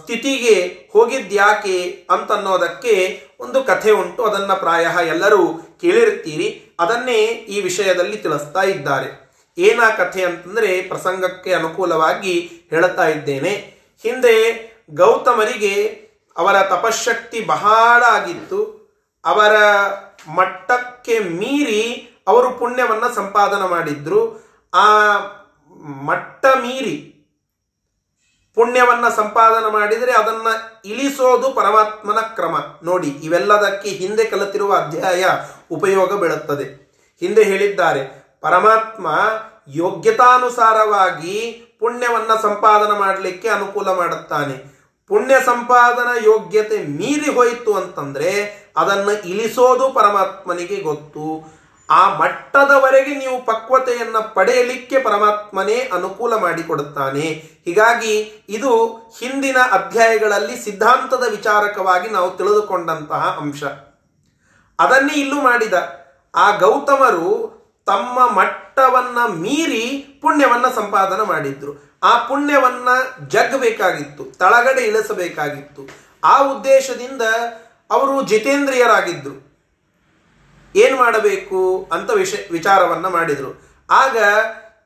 ಸ್ಥಿತಿಗೆ 0.00 0.88
ಹೋಗಿದ್ಯಾಕೆ 0.92 2.06
ಅಂತನ್ನೋದಕ್ಕೆ 2.10 3.22
ಒಂದು 3.40 3.64
ಕಥೆ 3.64 3.90
ಉಂಟು. 3.90 4.24
ಅದನ್ನ 4.24 4.52
ಪ್ರಾಯ 4.52 4.86
ಎಲ್ಲರೂ 5.06 5.48
ಕೇಳಿರ್ತೀರಿ 5.80 6.76
ಅದನ್ನೇ 6.80 7.24
ಈ 7.24 7.60
ವಿಷಯದಲ್ಲಿ 7.60 8.16
ತಿಳಿಸ್ತಾ 8.16 8.62
ಇದ್ದಾರೆ. 8.62 9.24
ಏನ 9.58 9.80
ಕಥೆ 9.96 10.24
ಅಂತಂದ್ರೆ 10.24 10.82
ಪ್ರಸಂಗಕ್ಕೆ 10.82 11.54
ಅನುಕೂಲವಾಗಿ 11.54 12.50
ಹೇಳುತ್ತಾ 12.70 13.08
ಇದ್ದೇನೆ. 13.08 13.52
ಹಿಂದೆ 14.02 14.34
ಗೌತಮರಿಗೆ 14.94 16.04
ಅವರ 16.36 16.62
ತಪಶಕ್ತಿ 16.62 17.40
ಬಹಳ 17.40 18.02
ಆಗಿತ್ತು. 18.02 18.84
ಅವರ 19.24 19.52
ಮಟ್ಟಕ್ಕೆ 20.28 21.18
ಮೀರಿ 21.18 22.10
ಅವರು 22.26 22.50
ಪುಣ್ಯವನ್ನ 22.50 23.14
ಸಂಪಾದನೆ 23.14 23.70
ಮಾಡಿದ್ರು. 23.70 24.44
ಆ 24.74 24.86
ಮಟ್ಟ 26.02 26.46
ಮೀರಿ 26.46 27.13
ಪುಣ್ಯವನ್ನ 28.54 29.08
ಸಂಪಾದನೆ 29.08 29.72
ಮಾಡಿದರೆ 29.72 30.12
ಅದನ್ನ 30.12 30.46
ಇಳಿಸೋದು 30.84 31.50
ಪರಮಾತ್ಮನ 31.50 32.20
ಕ್ರಮ. 32.20 32.56
ನೋಡಿ, 32.82 33.08
ಇವೆಲ್ಲದಕ್ಕೆ 33.08 33.88
ಹಿಂದೆ 33.88 34.24
ಕಲಿತಿರುವ 34.24 34.74
ಅಧ್ಯಾಯ 34.74 35.24
ಉಪಯೋಗ 35.70 36.20
ಬೀಳುತ್ತದೆ. 36.20 36.66
ಹಿಂದೆ 37.20 37.42
ಹೇಳಿದ್ದಾರೆ, 37.42 38.24
ಪರಮಾತ್ಮ 38.40 39.06
ಯೋಗ್ಯತಾನುಸಾರವಾಗಿ 39.68 41.50
ಪುಣ್ಯವನ್ನ 41.80 42.40
ಸಂಪಾದನೆ 42.42 42.98
ಮಾಡಲಿಕ್ಕೆ 42.98 43.48
ಅನುಕೂಲ 43.48 43.88
ಮಾಡುತ್ತಾನೆ. 43.88 44.74
ಪುಣ್ಯ 45.08 45.34
ಸಂಪಾದನ 45.46 46.24
ಯೋಗ್ಯತೆ 46.24 46.78
ಮೀರಿ 46.78 47.34
ಹೋಯಿತು 47.34 47.74
ಅಂತಂದ್ರೆ 47.74 48.30
ಅದನ್ನು 48.76 49.28
ಇಳಿಸೋದು 49.28 49.88
ಪರಮಾತ್ಮನಿಗೆ 49.88 50.76
ಗೊತ್ತು. 50.76 51.44
ಆ 51.90 52.14
ಮಟ್ಟದವರೆಗೆ 52.14 53.14
ನೀವು 53.14 53.44
ಪಕ್ವತೆಯನ್ನು 53.44 54.34
ಪಡೆಯಲಿಕ್ಕೆ 54.34 55.00
ಪರಮಾತ್ಮನೇ 55.00 55.90
ಅನುಕೂಲ 55.94 56.34
ಮಾಡಿಕೊಡುತ್ತಾನೆ. 56.34 57.20
ಹೀಗಾಗಿ 57.64 58.44
ಇದು 58.48 58.86
ಹಿಂದಿನ 59.18 59.56
ಅಧ್ಯಾಯಗಳಲ್ಲಿ 59.72 60.64
ಸಿದ್ಧಾಂತದ 60.64 61.24
ವಿಚಾರಕವಾಗಿ 61.30 62.08
ನಾವು 62.08 62.36
ತಿಳಿದುಕೊಂಡಂತಹ 62.36 63.38
ಅಂಶ. 63.40 63.64
ಅದನ್ನೇ 64.78 65.14
ಇಲ್ಲೂ 65.14 65.40
ಮಾಡಿದ. 65.40 65.74
ಆ 66.34 66.56
ಗೌತಮರು 66.56 67.54
ತಮ್ಮ 67.86 68.30
ಮಟ್ಟವನ್ನ 68.30 69.34
ಮೀರಿ 69.34 70.18
ಪುಣ್ಯವನ್ನ 70.22 70.66
ಸಂಪಾದನೆ 70.74 71.26
ಮಾಡಿದ್ರು. 71.26 72.00
ಆ 72.02 72.18
ಪುಣ್ಯವನ್ನ 72.18 72.88
ಜಗ್ಬೇಕಾಗಿತ್ತು, 73.28 74.24
ತಳಗಡೆ 74.24 74.82
ಇಳಿಸಬೇಕಾಗಿತ್ತು. 74.82 75.82
ಆ 76.24 76.38
ಉದ್ದೇಶದಿಂದ 76.38 77.22
ಅವರು 77.90 78.22
ಜಿತೇಂದ್ರಿಯರಾಗಿದ್ರು. 78.22 79.43
ಏನ್ 80.74 80.96
ಮಾಡಬೇಕು 80.96 81.88
ಅಂತ 81.92 82.10
ವಿಷ 82.10 82.34
ವಿಚಾರವನ್ನ 82.50 83.06
ಮಾಡಿದ್ರು. 83.06 83.62
ಆಗ 83.90 84.16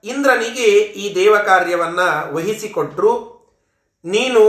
ಇಂದ್ರನಿಗೆ 0.05 0.66
ಈ 0.79 1.14
ದೇವ 1.14 1.38
ಕಾರ್ಯವನ್ನ 1.38 2.01
ವಹಿಸಿಕೊಟ್ರು. 2.33 3.38
ನೀನು 4.05 4.40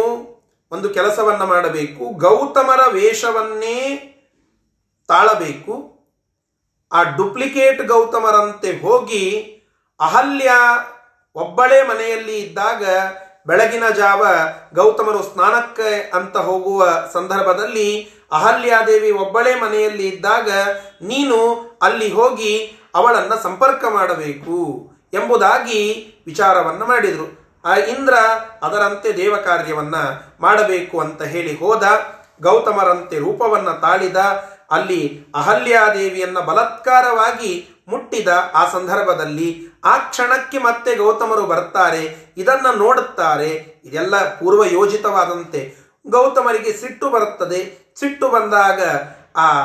ಒಂದು 0.72 0.90
ಕೆಲಸವನ್ನ 0.90 1.44
ಮಾಡಬೇಕು. 1.44 2.18
ಗೌತಮರ 2.18 2.80
ವೇಷವನ್ನೇ 2.92 4.06
ತಾಳಬೇಕು. 5.08 6.00
ಆ 6.92 7.04
ಡುಪ್ಲಿಕೇಟ್ 7.04 7.88
ಗೌತಮರಂತೆ 7.88 8.82
ಹೋಗಿ 8.82 9.56
ಅಹಲ್ಯ 10.00 10.52
ಒಬ್ಬಳೇ 11.36 11.84
ಮನೆಯಲ್ಲಿ 11.84 12.40
ಇದ್ದಾಗ 12.40 12.84
ಬೆಳಗಿನ 13.48 13.90
ಜಾವ 13.90 14.28
ಗೌತಮರು 14.74 15.24
ಸ್ನಾನಕ್ಕೆ 15.24 16.12
ಅಂತ 16.14 16.38
ಹೋಗುವ 16.38 16.88
ಸಂದರ್ಭದಲ್ಲಿ 17.14 18.19
ಅಹಲ್ಯಾದೇವಿ 18.32 19.12
ಒಬ್ಬಳೇ 19.12 19.56
ಮನೆಯಲ್ಲಿ 19.56 20.08
ಇದ್ದಾಗ 20.08 20.50
ನೀನು 21.02 21.38
ಅಲ್ಲಿ 21.82 22.14
ಹೋಗಿ 22.14 22.80
ಅವಳನ್ನ 22.96 23.34
ಸಂಪರ್ಕ 23.44 23.86
ಮಾಡಬೇಕು 23.90 24.92
ಎಂಬುದಾಗಿ 25.14 25.82
ವಿಚಾರವನ್ನ 26.26 26.84
ಮಾಡಿದರು. 26.84 27.40
ಆ 27.66 27.76
ಇಂದ್ರ 27.76 28.14
ಅದರಂತೆ 28.64 29.14
ದೇವ 29.18 29.36
ಕಾರ್ಯವನ್ನ 29.36 29.96
ಮಾಡಬೇಕು 30.40 31.00
ಅಂತ 31.00 31.22
ಹೇಳಿ 31.22 31.60
ಹೋದ, 31.60 31.84
ಗೌತಮರಂತೆ 32.42 33.20
ರೂಪವನ್ನ 33.20 33.70
ತಾಳಿದ, 33.70 34.18
ಅಲ್ಲಿ 34.72 35.28
ಅಹಲ್ಯಾದೇವಿಯನ್ನ 35.36 36.40
ಬಲತ್ಕಾರವಾಗಿ 36.40 37.70
ಮುಟ್ಟಿದ 37.88 38.28
ಆ 38.54 38.70
ಸಂದರ್ಭದಲ್ಲಿ 38.70 39.68
ಆ 39.86 39.98
ಕ್ಷಣಕ್ಕೆ 39.98 40.58
ಮತ್ತೆ 40.58 40.96
ಗೌತಮರು 40.96 41.46
ಬರ್ತಾರೆ, 41.46 42.34
ಇದನ್ನ 42.38 42.68
ನೋಡುತ್ತಾರೆ, 42.76 43.82
ಇದೆಲ್ಲ 43.86 44.24
ಪೂರ್ವ 44.40 44.64
ಯೋಜಿತವಾದಂತೆ 44.66 45.89
ಗೌತಮರಿಗೆ 46.08 46.74
ಸಿಟ್ಟು 46.74 47.10
ಬರುತ್ತದೆ. 47.10 47.94
ಸಿಟ್ಟು 48.00 48.30
ಬಂದಾಗ 48.30 48.82
ಆ 49.36 49.62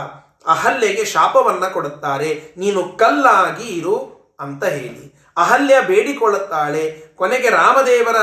ಅಹಲ್ಯೆಗೆ 0.46 1.04
ಶಾಪವನ್ನ 1.04 1.68
ಕೊಡುತ್ತಾರೆ. 1.68 2.54
ನೀನು 2.56 2.82
ಕಲ್ಲಾಗಿ 2.82 3.68
ಇರು 3.68 4.14
ಅಂತ 4.40 4.64
ಹೇಳಿ. 4.64 5.14
ಅಹಲ್ಯ 5.36 5.80
ಬೇಡಿಕೊಳ್ಳುತ್ತಾಳೆ. 5.80 7.04
ಕೊನೆಗೆ 7.16 7.48
ರಾಮದೇವರ 7.48 8.16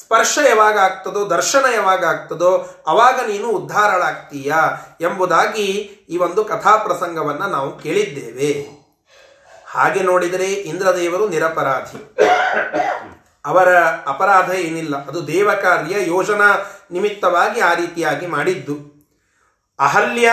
ಸ್ಪರ್ಶ 0.00 0.38
ಯಾವಾಗ 0.48 0.78
ಆಗ್ತದೋ, 0.78 1.30
ದರ್ಶನ 1.30 1.64
ಯಾವಾಗ 1.74 2.04
ಆಗ್ತದೋ, 2.04 2.66
ಅವಾಗ 2.86 3.20
ನೀನು 3.20 3.48
ಉದ್ಧಾರಳಾಗ್ತೀಯ 3.48 4.54
ಎಂಬುದಾಗಿ 5.00 5.64
ಈ 6.10 6.16
ಒಂದು 6.16 6.44
ಕಥಾ 6.44 6.76
ಪ್ರಸಂಗವನ್ನ 6.76 7.42
ನಾವು 7.42 7.78
ಕೇಳಿದ್ದೇವೆ. 7.78 8.66
ಹಾಗೆ 9.66 10.02
ನೋಡಿದರೆ 10.02 10.44
ಇಂದ್ರದೇವರು 10.44 11.28
ನಿರಪರಾಧಿ. 11.28 12.14
ಅವರ 13.46 13.76
ಅಪರಾಧ 14.06 14.50
ಏನಿಲ್ಲ. 14.50 15.06
ಅದು 15.06 15.26
ದೇವ 15.26 15.50
ಕಾರ್ಯ 15.62 16.08
ಯೋಜನಾ 16.08 16.70
ನಿಮಿತ್ತವಾಗಿ 16.90 17.60
ಆ 17.60 17.74
ರೀತಿಯಾಗಿ 17.74 18.26
ಮಾಡಿದ್ದು. 18.26 19.06
ಅಹಲ್ಯ 19.78 20.32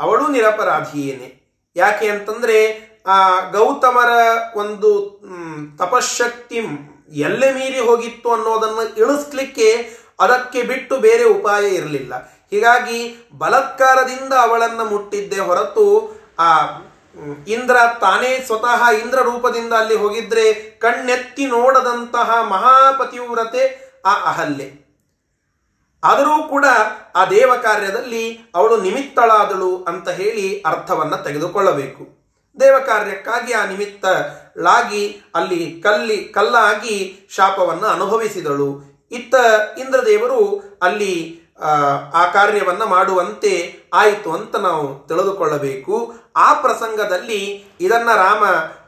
ಅವಳು 0.00 0.28
ನಿರಪರಾಧಿಯೇನೆ. 0.28 1.40
ಯಾಕೆ 1.76 2.08
ಅಂತಂದರೆ, 2.08 2.90
ಆ 3.06 3.40
ಗೌತಮರ 3.50 4.10
ಒಂದು 4.54 5.20
ತಪಶಕ್ತಿ 5.78 6.56
ಎಲ್ಲೆ 7.12 7.54
ಮೀರಿ 7.54 7.80
ಹೋಗಿತ್ತು 7.80 8.32
ಅನ್ನೋದನ್ನು 8.32 8.96
ಇಳಿಸ್ಲಿಕ್ಕೆ 8.96 10.00
ಅದಕ್ಕೆ 10.20 10.62
ಬಿಟ್ಟು 10.62 10.96
ಬೇರೆ 10.96 11.24
ಉಪಾಯ 11.24 11.68
ಇರಲಿಲ್ಲ. 11.68 12.14
ಹೀಗಾಗಿ 12.50 13.28
ಬಲತ್ಕಾರದಿಂದ 13.38 14.32
ಅವಳನ್ನು 14.32 14.84
ಮುಟ್ಟಿದ್ದೆ 14.84 15.40
ಹೊರತು 15.40 16.16
ಆ 16.38 16.60
ಇಂದ್ರ 17.46 17.76
ತಾನೇ 18.00 18.42
ಸ್ವತಃ 18.46 18.90
ಇಂದ್ರ 18.90 19.18
ರೂಪದಿಂದ 19.18 19.72
ಅಲ್ಲಿ 19.72 19.94
ಹೋಗಿದ್ರೆ 19.94 20.52
ಕಣ್ಣೆತ್ತಿ 20.52 21.46
ನೋಡದಂತಹ 21.46 22.42
ಮಹಾಪತಿವ್ರತೆ 22.42 23.62
ಆ 24.04 24.14
ಅಹಲ್ಲೆ 24.24 24.80
ಆದರೂ 26.04 26.42
ಕೂಡ 26.42 26.64
ಆ 27.16 27.24
ದೇವ 27.24 27.54
ಕಾರ್ಯದಲ್ಲಿ 27.62 28.38
ಅವಳು 28.54 28.82
ನಿಮಿತ್ತಳಾದಳು 28.82 29.84
ಅಂತ 29.88 30.08
ಹೇಳಿ 30.08 30.62
ಅರ್ಥವನ್ನ 30.66 31.16
ತೆಗೆದುಕೊಳ್ಳಬೇಕು. 31.16 32.20
ದೇವ 32.60 32.74
ಕಾರ್ಯಕ್ಕಾಗಿ 32.86 33.52
ಆ 33.52 33.66
ನಿಮಿತ್ತಳಾಗಿ 33.66 35.20
ಅಲ್ಲಿ 35.34 35.80
ಕಲ್ಲಿ 35.82 36.24
ಕಲ್ಲಾಗಿ 36.24 37.26
ಶಾಪವನ್ನು 37.30 37.86
ಅನುಭವಿಸಿದಳು. 37.86 38.90
ಇತ್ತ 39.10 39.34
ಇಂದ್ರದೇವರು 39.78 40.62
ಅಲ್ಲಿ 40.82 41.40
ಆ, 41.60 42.26
ಕಾರ್ಯವನ್ನು 42.26 42.86
ಮಾಡುವಂತೆ 42.86 43.76
ಆಯಿತು 43.94 44.32
ಅಂತ 44.32 44.56
ನಾವು 44.56 45.08
ತಿಳಿದುಕೊಳ್ಳಬೇಕು. 45.08 46.14
ಆ 46.36 46.54
ಪ್ರಸಂಗದಲ್ಲಿ 46.54 47.64
ಇದನ್ನು 47.80 48.16
ರಾಮ 48.16 48.44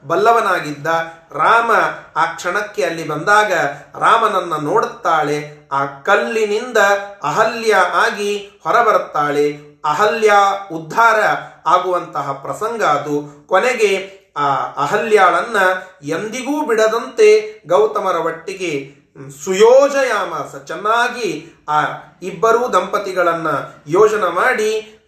ಬಲ್ಲವನಾಗಿದ್ದ 0.08 0.86
ರಾಮ 1.32 1.70
ಆ 2.16 2.24
ಕ್ಷಣಕ್ಕೆ 2.24 2.84
ಅಲ್ಲಿ 2.84 3.08
ಬಂದಾಗ 3.08 3.52
ರಾಮನನ್ನ 3.98 4.56
ನೋಡುತ್ತಾಳೆ. 4.56 5.68
ಆ 5.72 5.86
ಕಲ್ಲಿನಿಂದ 5.86 6.78
ಅಹಲ್ಯ 7.22 7.74
ಆಗಿ 7.74 8.60
ಹೊರಬರುತ್ತಾಳೆ. 8.64 9.72
ಅಹಲ್ಯ 9.84 10.32
ಉದ್ಧಾರ 10.72 11.20
ಆಗುವಂತಹ 11.66 12.32
ಪ್ರಸಂಗ 12.32 12.82
ಅದು. 12.82 13.44
ಕೊನೆಗೆ 13.46 14.22
ಆ 14.36 14.54
ಅಹಲ್ಯಾಳನ್ನ 14.56 15.56
ಎಂದಿಗೂ 16.02 16.66
ಬಿಡದಂತೆ 16.66 17.62
ಗೌತಮರ 17.68 18.16
ಒಟ್ಟಿಗೆ 18.16 19.01
ಸುಯೋಜಯಾಮಾಸ, 19.16 20.56
ಚೆನ್ನಾಗಿ 20.66 21.46
ಆ 21.68 21.78
ಇಬ್ಬರೂ 22.22 22.72
ದಂಪತಿಗಳನ್ನ 22.72 23.46
ಯೋಜನೆ 23.88 24.30
ಮಾಡಿ 24.34 24.98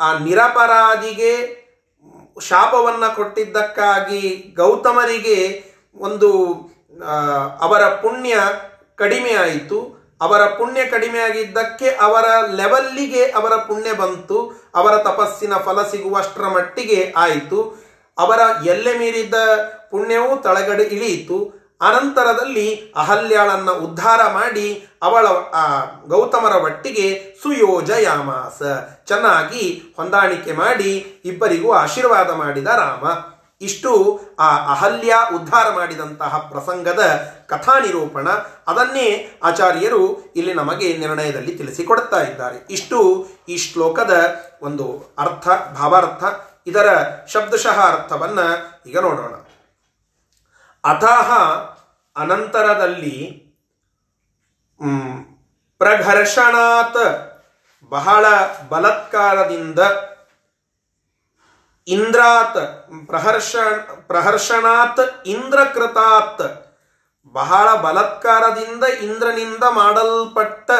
ಆ 0.00 0.18
ನಿರಪರಾಧಿಗೆ 0.18 1.32
ಶಾಪವನ್ನ 2.40 3.06
ಕೊಟ್ಟಿದ್ದಕ್ಕಾಗಿ 3.14 4.54
ಗೌತಮರಿಗೆ 4.56 5.64
ಒಂದು 5.96 6.52
ಅವರ 7.60 7.88
ಪುಣ್ಯ 7.88 8.36
ಕಡಿಮೆ 8.96 9.34
ಆಯಿತು. 9.34 9.98
ಅವರ 10.20 10.44
ಪುಣ್ಯ 10.44 10.84
ಕಡಿಮೆ 10.84 11.18
ಆಗಿದ್ದಕ್ಕೆ 11.18 11.90
ಅವರ 11.90 12.24
ಲೆವೆಲ್ಲಿಗೆ 12.54 13.24
ಅವರ 13.24 13.56
ಪುಣ್ಯ 13.56 13.92
ಬಂತು. 13.92 14.70
ಅವರ 14.74 14.96
ತಪಸ್ಸಿನ 15.02 15.54
ಫಲ 15.56 15.82
ಸಿಗುವಷ್ಟರ 15.82 16.46
ಮಟ್ಟಿಗೆ 16.46 17.12
ಆಯಿತು. 17.16 17.60
ಅವರ 18.18 18.40
ಎಲ್ಲೆ 18.66 18.98
ಮೀರಿದ್ದ 18.98 19.34
ಪುಣ್ಯವು 19.90 20.42
ತಳಗಡೆ 20.42 20.82
ಇಳಿಯಿತು. 20.82 21.57
ಅನಂತರದಲ್ಲಿ 21.80 22.92
ಅಹಲ್ಯಾಳನ್ನ 22.96 23.70
ಉದ್ಧಾರ 23.70 24.32
ಮಾಡಿ 24.32 24.86
ಅವಳ, 25.02 25.26
ಆ, 25.28 25.84
ಗೌತಮರ 26.06 26.52
ಒಟ್ಟಿಗೆ 26.52 27.36
ಸುಯೋಜಯಾಮಾಸ, 27.42 28.62
ಚೆನ್ನಾಗಿ 29.06 29.82
ಹೊಂದಾಣಿಕೆ 29.96 30.52
ಮಾಡಿ 30.52 31.22
ಇಬ್ಬರಿಗೂ 31.24 31.72
ಆಶೀರ್ವಾದ 31.72 32.30
ಮಾಡಿದ 32.30 32.66
ರಾಮ. 32.66 33.06
ಇಷ್ಟು 33.60 34.20
ಆ 34.38 34.56
ಅಹಲ್ಯ 34.56 35.14
ಉದ್ಧಾರ 35.34 35.74
ಮಾಡಿದಂತಹ 35.74 36.36
ಪ್ರಸಂಗದ 36.38 37.32
ಕಥಾನಿರೂಪಣ. 37.48 38.28
ಅದನ್ನೇ 38.66 39.38
ಆಚಾರ್ಯರು 39.42 40.32
ಇಲ್ಲಿ 40.36 40.54
ನಮಗೆ 40.54 40.96
ನಿರ್ಣಯದಲ್ಲಿ 40.96 41.54
ತಿಳಿಸಿಕೊಡುತ್ತಾ 41.54 42.22
ಇದ್ದಾರೆ. 42.22 42.66
ಇಷ್ಟು 42.70 43.26
ಈ 43.48 43.56
ಶ್ಲೋಕದ 43.56 44.26
ಒಂದು 44.62 45.14
ಅರ್ಥ, 45.18 45.48
ಭಾವಾರ್ಥ, 45.78 46.24
ಇದರ 46.66 47.06
ಶಬ್ದಶಃ 47.32 47.92
ಅರ್ಥವನ್ನು 47.92 48.80
ಈಗ 48.88 48.98
ನೋಡೋಣ. 48.98 49.47
ಅತಃ 50.88 51.28
ಅನಂತರದಲ್ಲಿ 52.16 53.18
ಪ್ರಘರ್ಷಣಾತ್ 55.80 57.02
ಬಹಳ 57.92 58.24
ಬಲತ್ಕಾರದಿಂದ 58.70 59.80
ಇಂದ್ರಾತ್ 61.86 62.60
ಪ್ರಹರ್ಷ 63.10 63.52
ಪ್ರಹರ್ಷಣಾತ್ 64.08 65.02
ಇಂದ್ರಕೃತಾತ್ 65.26 66.46
ಬಹಳ 67.34 67.68
ಬಲತ್ಕಾರದಿಂದ 67.76 68.84
ಇಂದ್ರನಿಂದ 69.00 69.64
ಮಾಡಲ್ಪಟ್ಟ 69.72 70.70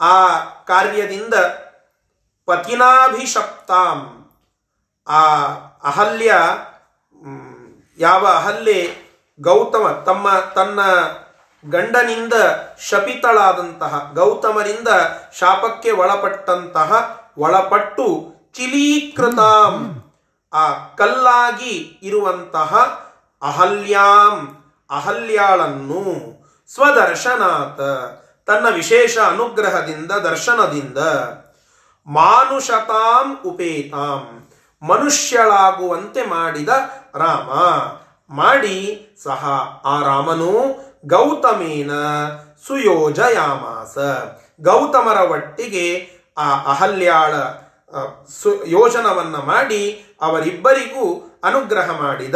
ಆ 0.00 0.18
ಕಾರ್ಯದಿಂದ 0.64 1.36
ಪತಿನಾಭಿಶಪ್ತಾಂ 2.48 4.00
ಆ 5.06 5.22
ಅಹಲ್ಯ 5.84 6.32
ಯಾವ 8.02 8.26
ಅಹಲ್ಯೆ 8.26 8.80
ಗೌತಮ 9.40 9.84
ತಮ್ಮ 10.06 10.26
ತನ್ನ 10.54 10.80
ಗಂಡನಿಂದ 11.64 12.34
ಶಪಿತಳಾದಂತಹ 12.78 13.92
ಗೌತಮರಿಂದ 14.14 14.88
ಶಾಪಕ್ಕೆ 15.38 15.90
ಒಳಪಟ್ಟಂತಹ 15.90 16.90
ಒಳಪಟ್ಟು 17.38 18.06
ಚಿಲೀಕೃತಾಂ. 18.54 19.74
ಆ 20.52 20.64
ಕಲ್ಲಾಗಿ 20.94 21.74
ಇರುವಂತಹ 22.02 22.72
ಅಹಲ್ಯಾಂ, 23.42 24.36
ಅಹಲ್ಯಾಳನ್ನು 24.90 26.02
ಸ್ವದರ್ಶನಾತ್ 26.74 27.86
ತನ್ನ 28.46 28.66
ವಿಶೇಷ 28.74 29.14
ಅನುಗ್ರಹದಿಂದ, 29.18 30.12
ದರ್ಶನದಿಂದ 30.12 30.98
ಮಾನುಷತಾಂ 32.06 33.26
ಉಪೇತಾಂ. 33.46 34.24
ಮನುಷ್ಯಳಾಗುವಂತೆ 34.82 36.22
ಮಾಡಿದ 36.22 36.68
ರಾಮ. 37.14 37.50
ಮಾಡಿ 38.34 39.08
ಸಹ 39.22 39.44
ಆ 39.84 40.02
ರಾಮನು 40.02 40.52
ಗೌತಮೇನ 41.06 41.90
ಸುಯೋಜಯಾಮಾಸ. 42.66 43.98
ಗೌತಮರ 44.60 45.30
ಒಟ್ಟಿಗೆ 45.30 45.86
ಆ 46.38 46.62
ಅಹಲ್ಯಾಳ 46.62 47.32
ಸು, 48.42 48.64
ಯೋಜನವನ್ನು 48.64 49.40
ಮಾಡಿ 49.46 50.04
ಅವರಿಬ್ಬರಿಗೂ 50.22 51.04
ಅನುಗ್ರಹ 51.44 52.00
ಮಾಡಿದ 52.00 52.34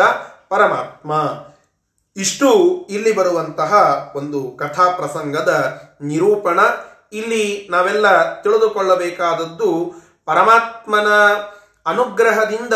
ಪರಮಾತ್ಮ. 0.49 1.13
ಇಷ್ಟು 2.17 2.51
ಇಲ್ಲಿ 2.91 3.13
ಬರುವಂತಹ 3.13 3.73
ಒಂದು 4.17 4.51
ಕಥಾ 4.51 4.91
ಪ್ರಸಂಗದ 4.91 5.83
ನಿರೂಪಣ. 6.03 6.61
ಇಲ್ಲಿ 7.13 7.69
ನಾವೆಲ್ಲ 7.71 8.41
ತಿಳಿದುಕೊಳ್ಳಬೇಕಾದದ್ದು 8.43 9.93
ಪರಮಾತ್ಮನ 10.27 11.07
ಅನುಗ್ರಹದಿಂದ 11.87 12.75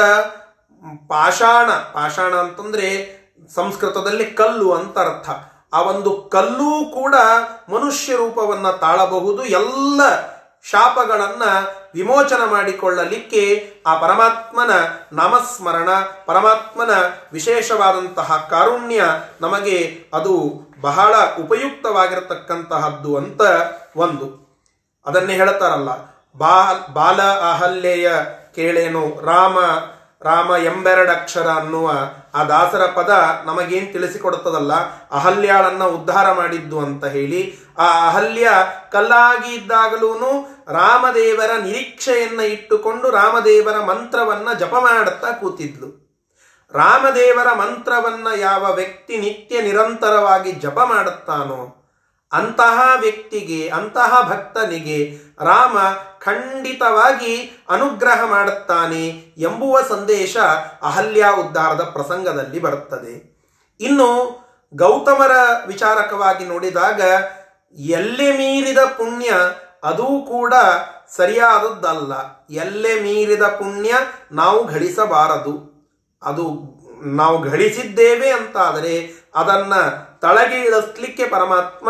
ಪಾಷಾಣ 1.08 1.70
ಪಾಷಾಣ 1.70 2.34
ಅಂತಂದ್ರೆ 2.34 3.20
ಸಂಸ್ಕೃತದಲ್ಲಿ 3.54 4.24
ಕಲ್ಲು 4.24 4.72
ಅಂತ 4.72 4.98
ಅರ್ಥ. 4.98 5.30
ಆ 5.72 5.80
ಒಂದು 5.82 6.30
ಕಲ್ಲೂ 6.32 6.84
ಕೂಡ 6.84 7.14
ಮನುಷ್ಯ 7.68 8.16
ರೂಪವನ್ನ 8.16 8.70
ತಾಳಬಹುದು, 8.70 9.44
ಎಲ್ಲ 9.44 10.00
ಶಾಪಗಳನ್ನ 10.64 11.42
ವಿಮೋಚನ 11.94 12.40
ಮಾಡಿಕೊಳ್ಳಲಿಕ್ಕೆ 12.50 13.74
ಆ 13.86 13.98
ಪರಮಾತ್ಮನ 13.98 14.70
ನಾಮಸ್ಮರಣ, 15.12 15.88
ಪರಮಾತ್ಮನ 16.26 16.90
ವಿಶೇಷವಾದಂತಹ 17.32 18.46
ಕಾರುಣ್ಯ 18.50 19.04
ನಮಗೆ 19.40 20.04
ಅದು 20.14 20.60
ಬಹಳ 20.80 21.14
ಉಪಯುಕ್ತವಾಗಿರತಕ್ಕಂತಹದ್ದು 21.40 23.16
ಅಂತ 23.16 23.40
ಒಂದು. 23.96 24.26
ಅದನ್ನೇ 25.06 25.34
ಹೇಳ್ತಾರಲ್ಲ 25.34 25.90
ಬಾ 26.38 26.56
ಬಾಲ 26.92 27.22
ಅಹಲ್ಯೆಯ 27.22 28.12
ಕೇಳೇನು? 28.54 29.20
ರಾಮ 29.24 29.58
ರಾಮ 30.22 30.50
ಎಂಬೆರಡಕ್ಷರ 30.64 31.48
ಅನ್ನುವ 31.48 31.92
ಆ 32.34 32.44
ದಾಸರ 32.44 32.86
ಪದ 32.86 33.42
ನಮಗೇನ್ 33.44 33.92
ತಿಳಿಸಿಕೊಡುತ್ತದಲ್ಲ? 33.92 34.72
ಅಹಲ್ಯಾಳನ್ನ 35.10 35.84
ಉದ್ಧಾರ 35.84 36.32
ಮಾಡಿದ್ದು 36.32 36.78
ಅಂತ 36.78 37.04
ಹೇಳಿ, 37.04 37.58
ಆ 37.78 38.08
ಅಹಲ್ಯ 38.08 38.48
ಕಲ್ಲಾಗಿ 38.92 39.54
ಇದ್ದಾಗಲೂ 39.54 40.12
ರಾಮದೇವರ 40.68 41.50
ನಿರೀಕ್ಷೆಯನ್ನ 41.62 42.40
ಇಟ್ಟುಕೊಂಡು 42.40 43.10
ರಾಮದೇವರ 43.10 43.84
ಮಂತ್ರವನ್ನ 43.84 44.52
ಜಪ 44.52 44.74
ಮಾಡುತ್ತಾ 44.74 45.32
ಕೂತಿದ್ಲು. 45.32 46.10
ರಾಮದೇವರ 46.74 47.52
ಮಂತ್ರವನ್ನ 47.54 48.26
ಯಾವ 48.36 48.72
ವ್ಯಕ್ತಿ 48.74 49.16
ನಿತ್ಯ 49.16 49.60
ನಿರಂತರವಾಗಿ 49.60 50.52
ಜಪ 50.52 50.78
ಮಾಡುತ್ತಾನೋ 50.78 51.79
ಅಂತಹ 52.32 52.92
ವ್ಯಕ್ತಿಗೆ, 53.00 53.68
ಅಂತಹ 53.68 54.28
ಭಕ್ತನಿಗೆ 54.28 55.18
ರಾಮ 55.44 55.78
ಖಂಡಿತವಾಗಿ 56.20 57.64
ಅನುಗ್ರಹ 57.68 58.24
ಮಾಡುತ್ತಾನೆ 58.24 59.08
ಎಂಬುವ 59.38 59.80
ಸಂದೇಶ 59.88 60.36
ಅಹಲ್ಯ 60.82 61.26
ಉದ್ಧಾರದ 61.38 61.82
ಪ್ರಸಂಗದಲ್ಲಿ 61.82 62.58
ಬರುತ್ತದೆ. 62.58 63.40
ಇನ್ನು 63.80 64.40
ಗೌತಮರ 64.74 65.30
ವಿಚಾರಕವಾಗಿ 65.66 66.44
ನೋಡಿದಾಗ, 66.44 67.00
ಎಲ್ಲೆ 67.72 68.32
ಮೀರಿದ 68.32 68.78
ಪುಣ್ಯ 68.78 69.30
ಅದೂ 69.84 70.26
ಕೂಡ 70.28 70.54
ಸರಿಯಾದದ್ದಲ್ಲ. 71.16 72.12
ಎಲ್ಲೆ 72.50 73.00
ಮೀರಿದ 73.00 73.42
ಪುಣ್ಯ 73.42 73.94
ನಾವು 74.32 74.66
ಗಳಿಸಬಾರದು 74.66 75.70
ಅದು 76.22 76.60
ನಾವು 77.04 77.42
ಗಳಿಸಿದ್ದೇವೆ 77.42 78.30
ಅಂತಾದರೆ 78.30 79.10
ಅದನ್ನ 79.34 79.74
ತಳಗೆ 80.20 80.60
ಇಳಿಸ್ಲಿಕ್ಕೆ 80.60 81.28
ಪರಮಾತ್ಮ 81.28 81.88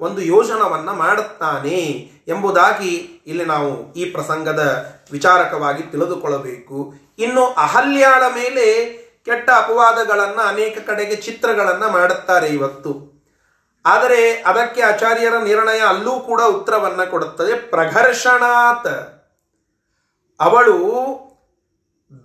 ಒಂದು 0.00 0.20
ಯೋಜನವನ್ನು 0.20 0.92
ಮಾಡುತ್ತಾನೆ 0.92 2.10
ಎಂಬುದಾಗಿ 2.28 2.94
ಇಲ್ಲಿ 3.26 3.44
ನಾವು 3.44 3.92
ಈ 3.92 4.04
ಪ್ರಸಂಗದ 4.04 4.92
ವಿಚಾರಕವಾಗಿ 5.12 5.82
ತಿಳಿದುಕೊಳ್ಳಬೇಕು. 5.82 6.94
ಇನ್ನು 7.18 7.46
ಅಹಲ್ಯಾಳ 7.46 8.22
ಮೇಲೆ 8.34 8.92
ಕೆಟ್ಟ 9.24 9.50
ಅಪವಾದಗಳನ್ನು 9.50 10.42
ಅನೇಕ 10.42 10.78
ಕಡೆಗೆ 10.86 11.16
ಚಿತ್ರಗಳನ್ನು 11.16 11.92
ಮಾಡುತ್ತಾರೆ 11.92 12.46
ಇವತ್ತು. 12.46 13.18
ಆದರೆ 13.86 14.32
ಅದಕ್ಕೆ 14.32 14.82
ಆಚಾರ್ಯರ 14.82 15.38
ನಿರ್ಣಯ 15.38 15.80
ಅಲ್ಲೂ 15.80 16.20
ಕೂಡ 16.20 16.42
ಉತ್ತರವನ್ನು 16.42 17.10
ಕೊಡುತ್ತದೆ. 17.10 17.54
ಪ್ರಘರ್ಷಣಾತ್. 17.54 19.24
ಅವಳು 20.40 20.78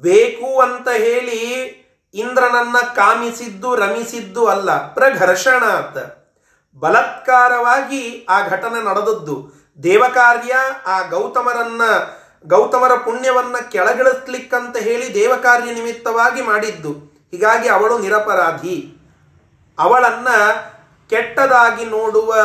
ಬೇಕು 0.01 0.59
ಅಂತ 0.61 0.87
ಹೇಳಿ 0.89 1.82
ಇಂದ್ರನನ್ನ 2.13 2.77
ಕಾಮಿಸಿದ್ದು, 2.95 3.75
ರಮಿಸಿದ್ದು 3.75 4.47
ಅಲ್ಲ 4.47 4.93
ಪ್ರಘರ್ಷಣ 4.93 5.63
ಅಂತ 5.65 5.97
ಬಲತ್ಕಾರವಾಗಿ 6.79 8.27
ಆ 8.29 8.47
ಘಟನೆ 8.47 8.85
ನಡೆದದ್ದು. 8.85 9.51
ದೇವಕಾರ್ಯ 9.83 10.53
ಆ 10.85 11.01
ಗೌತಮರನ್ನ, 11.01 11.81
ಗೌತಮರ 12.47 12.95
ಪುಣ್ಯವನ್ನ 12.95 13.55
ಕೆಳಗಿಳಿಸ್ಲಿಕ್ಕಂತ 13.71 14.77
ಹೇಳಿ 14.77 15.13
ದೇವಕಾರ್ಯ 15.13 15.73
ನಿಮಿತ್ತವಾಗಿ 15.73 16.41
ಮಾಡಿದ್ದು. 16.41 16.91
ಹೀಗಾಗಿ 17.31 17.69
ಅವಳು 17.69 17.99
ನಿರಪರಾಧಿ. 17.99 18.97
ಅವಳನ್ನ 19.79 20.27
ಕೆಟ್ಟದಾಗಿ 21.09 21.85
ನೋಡುವ 21.85 22.35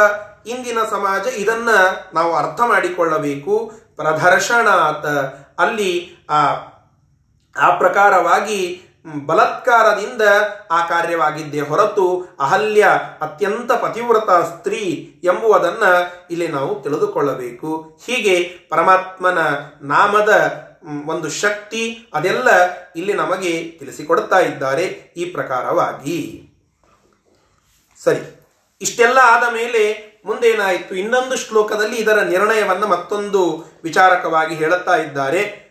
ಇಂದಿನ 0.47 0.79
ಸಮಾಜ 0.91 1.27
ಇದನ್ನ 1.27 1.69
ನಾವು 2.15 2.37
ಅರ್ಥ 2.37 2.61
ಮಾಡಿಕೊಳ್ಳಬೇಕು. 2.61 3.73
ಪ್ರದರ್ಶನಾತ 3.97 5.07
ಅಲ್ಲಿ 5.61 6.17
ಆ 6.31 6.47
ಆ 7.61 7.77
ಪ್ರಕಾರವಾಗಿ 7.79 8.88
ಬಲಾತ್ಕಾರದಿಂದ 9.27 10.23
ಆ 10.71 10.87
ಕಾರ್ಯವಾಗಿದ್ದೇ 10.87 11.61
ಹೊರತು 11.61 12.37
ಅಹಲ್ಯ 12.41 12.87
ಅತ್ಯಂತ 13.21 13.73
ಪತಿವ್ರತ 13.73 14.31
ಸ್ತ್ರೀ 14.31 14.83
ಎಂಬುವುದನ್ನ 15.25 15.83
ಇಲ್ಲಿ 16.31 16.49
ನಾವು 16.49 16.83
ತಿಳಿದುಕೊಳ್ಳಬೇಕು. 16.83 17.99
ಹೀಗೆ 18.07 18.43
ಪರಮಾತ್ಮನ 18.71 19.39
ನಾಮದ 19.83 20.33
ಒಂದು 21.07 21.31
ಶಕ್ತಿ 21.31 22.09
ಅದೆಲ್ಲ 22.15 22.49
ಇಲ್ಲಿ 22.97 23.13
ನಮಗೆ 23.13 23.77
ತಿಳಿಸಿಕೊಡ್ತಾ 23.79 24.39
ಇದ್ದಾರೆ 24.39 24.85
ಈ 25.17 25.25
ಪ್ರಕಾರವಾಗಿ. 25.25 26.51
ಸರಿ, 28.05 28.23
ಇಷ್ಟೆಲ್ಲ 28.81 29.19
ಆದ 29.25 29.53
ಮೇಲೆ 29.53 29.83
ಮುಂದೇನಾಯಿತು? 30.27 30.95
ಇನ್ನೊಂದು 30.95 31.37
ಶ್ಲೋಕದಲ್ಲಿ 31.37 31.97
ಇದರ 31.97 32.23
ನಿರ್ಣಯವನ್ನು 32.23 32.87
ಮತ್ತೊಂದು 32.87 33.43
ವಿಚಾರಕವಾಗಿ 33.83 34.55
ಹೇಳುತ್ತಾ 34.55 34.97
ಇದ್ದಾರೆ. 34.97 35.68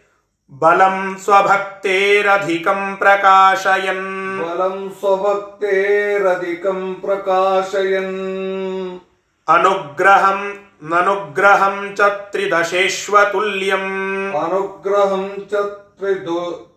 बलम् 0.52 1.16
स्वभक्तेरधिकम् 1.16 2.98
प्रकाशयन्। 2.98 4.40
बलम् 4.40 4.90
स्वभक्तेरधिकम् 4.90 6.96
प्रकाशयन्। 6.96 9.00
अनुग्रहम् 9.48 10.67
ननुग्रहं 10.84 11.96
च 11.96 12.02
त्रिदशेष्वतुल्यम्। 12.02 14.34
अनुग्रहं 14.34 15.30
च 15.30 15.84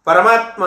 ಪರಮಾತ್ಮ 0.05 0.63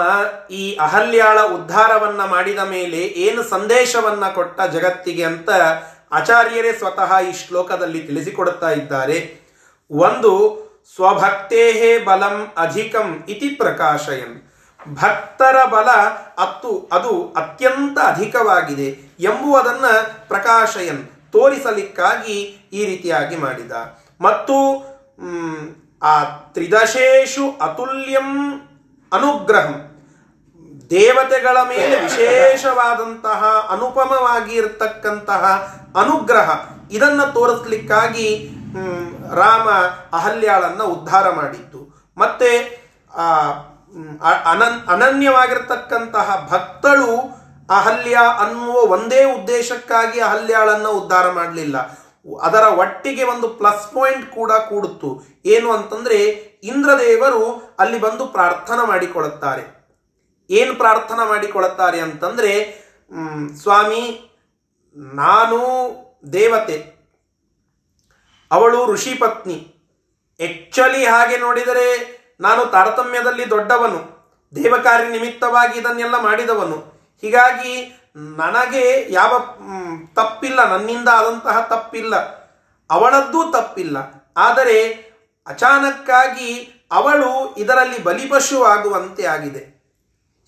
ಈ 0.50 0.76
ಅಹಲ್ಯಾಳ 0.76 1.40
ಉದ್ಧಾರವನ್ನ 1.40 2.24
ಮಾಡಿದ 2.24 2.58
ಮೇಲೆ 2.58 2.96
ಏನು 2.96 3.42
ಸಂದೇಶವನ್ನ 3.42 4.28
ಕೊಟ್ಟ 4.28 4.60
ಜಗತ್ತಿಗೆ 4.60 5.24
ಅಂತ 5.24 5.50
ಆಚಾರ್ಯರೇ 6.12 6.72
ಸ್ವತಃ 6.72 7.20
ಈ 7.20 7.32
ಶ್ಲೋಕದಲ್ಲಿ 7.32 8.00
ತಿಳಿಸಿಕೊಡುತ್ತಾ 8.00 8.70
ಇದ್ದಾರೆ. 8.70 9.44
ಒಂದು, 9.90 10.32
ಸ್ವಭಕ್ತೇಹೇ 10.94 11.98
ಬಲಂ 11.98 12.52
ಅಧಿಕಂ 12.56 13.24
ಇತಿ 13.28 13.48
ಪ್ರಕಾಶಯನ್. 13.48 14.50
ಭಕ್ತರ 14.94 15.64
ಬಲ 15.64 15.88
ಅತ್ತು, 16.38 16.88
ಅದು 16.92 17.34
ಅತ್ಯಂತ 17.36 17.98
ಅಧಿಕವಾಗಿದೆ 17.98 18.88
ಎಂಬುವುದನ್ನು 19.20 20.28
ಪ್ರಕಾಶಯನ್ 20.28 21.06
ತೋರಿಸಲಿಕ್ಕಾಗಿ 21.32 22.38
ಈ 22.72 22.84
ರೀತಿಯಾಗಿ 22.84 23.36
ಮಾಡಿದ. 23.36 23.72
ಮತ್ತು 24.20 24.56
ಆ 26.02 26.24
ತ್ರಿದಶೇಷು 26.24 27.58
ಅತುಲ್ಯಂ 27.60 28.30
ಅನುಗ್ರಹಂ. 29.14 29.74
ದೇವತೆಗಳ 30.90 31.56
ಮೇಲೆ 31.68 32.00
ವಿಶೇಷವಾದಂತಹ 32.00 33.68
ಅನುಪಮವಾಗಿ 33.70 34.54
ಇರತಕ್ಕಂತಹ 34.54 35.44
ಅನುಗ್ರಹ. 36.00 36.48
ಇದನ್ನ 36.90 37.24
ತೋರಿಸ್ಲಿಕ್ಕಾಗಿ 37.24 38.28
ರಾಮ 39.34 39.68
ಅಹಲ್ಯಾಳನ್ನ 40.12 40.82
ಉದ್ಧಾರ 40.82 41.30
ಮಾಡಿದ್ದು. 41.30 41.80
ಮತ್ತೆ 42.18 42.50
ಅನನ್, 44.52 44.78
ಅನನ್ಯವಾಗಿರ್ತಕ್ಕಂತಹ 44.88 46.48
ಭಕ್ತಳು 46.52 47.14
ಅಹಲ್ಯ 47.70 48.16
ಅನ್ನುವ 48.38 48.76
ಒಂದೇ 48.92 49.24
ಉದ್ದೇಶಕ್ಕಾಗಿ 49.24 50.20
ಅಹಲ್ಯಾಳನ್ನ 50.20 50.86
ಉದ್ಧಾರ 50.86 51.30
ಮಾಡಲಿಲ್ಲ. 51.30 51.76
ಅದರ 52.42 52.64
ಒಟ್ಟಿಗೆ 52.78 53.24
ಒಂದು 53.24 53.48
ಪ್ಲಸ್ 53.48 53.94
ಪಾಯಿಂಟ್ 53.94 54.26
ಕೂಡ 54.34 54.52
ಕೂಡುತ್ತು. 54.52 55.10
ಏನು 55.44 55.72
ಅಂತಂದ್ರೆ 55.72 56.18
ಇಂದ್ರದೇವರು 56.64 57.44
ಅಲ್ಲಿ 57.78 57.98
ಬಂದು 58.00 58.24
ಪ್ರಾರ್ಥನಾ 58.26 58.84
ಮಾಡಿಕೊಳ್ಳುತ್ತಾರೆ. 58.84 59.64
ಏನು 60.50 60.72
ಪ್ರಾರ್ಥನಾ 60.74 61.24
ಮಾಡಿಕೊಳ್ಳುತ್ತಾರೆ 61.24 61.98
ಅಂತಂದ್ರೆ 62.00 62.52
ಸ್ವಾಮಿ, 63.62 64.02
ನಾನು 65.14 65.58
ದೇವತೆ, 66.32 66.78
ಅವಳು 68.50 68.80
ಋಷಿ 68.92 69.14
ಪತ್ನಿ. 69.14 69.56
ಆಕ್ಚುಲಿ 70.40 71.02
ಹಾಗೆ 71.06 71.36
ನೋಡಿದರೆ 71.36 71.86
ನಾನು 72.40 72.62
ತಾರತಮ್ಯದಲ್ಲಿ 72.66 73.44
ದೊಡ್ಡವನು, 73.50 74.00
ದೇವಕಾರ್ಯ 74.52 75.08
ನಿಮಿತ್ತವಾಗಿ 75.08 75.74
ಇದನ್ನೆಲ್ಲ 75.78 76.16
ಮಾಡಿದವನು. 76.22 76.78
ಹೀಗಾಗಿ 77.22 77.74
ನನಗೆ 78.36 78.84
ಯಾವ 79.12 79.32
ತಪ್ಪಿಲ್ಲ, 80.14 80.60
ನನ್ನಿಂದ 80.72 81.08
ಆದಂತಹ 81.12 81.58
ತಪ್ಪಿಲ್ಲ. 81.70 82.14
ಅವಳದ್ದೂ 82.90 83.40
ತಪ್ಪಿಲ್ಲ. 83.52 83.96
ಆದರೆ 84.36 84.78
ಅಚಾನಕ್ಕಾಗಿ 85.46 86.70
ಅವಳು 86.92 87.54
ಇದರಲ್ಲಿ 87.56 88.04
ಬಲಿಪಶುವಾಗುವಂತೆ 88.04 89.24
ಆಗಿದೆ. 89.26 89.74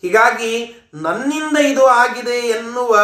ಹೀಗಾಗಿ 0.02 0.80
ನನ್ನಿಂದ 0.94 1.56
ಇದು 1.56 1.86
ಆಗಿದೆ 1.86 2.30
ಎನ್ನುವ 2.30 2.98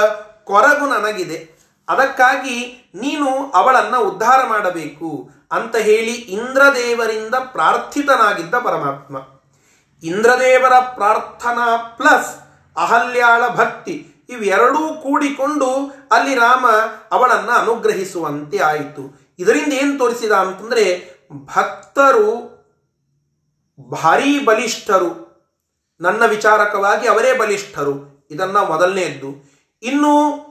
ಕೊರಗು 0.44 0.86
ನನಗಿದೆ. 0.86 1.52
ಅದಕ್ಕಾಗಿ 1.88 2.90
ನೀನು 2.94 3.50
ಅವಳನ್ನ 3.50 3.96
ಉದ್ಧಾರ 3.96 4.46
ಮಾಡಬೇಕು 4.46 5.30
ಅಂತ 5.52 5.76
ಹೇಳಿ 5.76 6.12
ಇಂದ್ರದೇವರಿಂದ 6.12 7.34
ಪ್ರಾರ್ಥಿತನಾಗಿದ್ದ 7.34 8.54
ಪರಮಾತ್ಮ. 8.54 9.16
ಇಂದ್ರದೇವರ 10.02 10.78
ಪ್ರಾರ್ಥನಾ 10.78 11.76
ಪ್ಲಸ್ 11.76 12.36
ಅಹಲ್ಯಾಳ 12.76 13.48
ಭಕ್ತಿ 13.48 14.06
ಇವೆರಡೂ 14.28 14.94
ಕೂಡಿಕೊಂಡು 14.94 15.94
ಅಲ್ಲಿ 16.12 16.34
ರಾಮ 16.34 16.66
ಅವಳನ್ನ 17.12 17.50
ಅನುಗ್ರಹಿಸುವಂತೆ 17.50 18.58
ಆಯಿತು. 18.58 19.34
ಇದರಿಂದ 19.38 19.72
ಏನು 19.72 19.98
ತೋರಿಸಿದ 19.98 20.32
ಅಂತಂದ್ರೆ 20.32 21.10
ಭಕ್ತರು, 21.32 22.52
ಭಾರೀ 23.90 24.44
ಬಲಿಷ್ಠರು. 24.44 25.32
ನನ್ನ 26.00 26.26
ವಿಚಾರಕವಾಗಿ 26.26 27.08
ಅವರೇ 27.08 27.38
ಬಲಿಷ್ಠರು. 27.38 28.26
ಇದನ್ನ 28.30 28.56
ಮೊದಲನೆಯದ್ದು. 28.56 29.52
ಇನ್ನು 29.82 30.42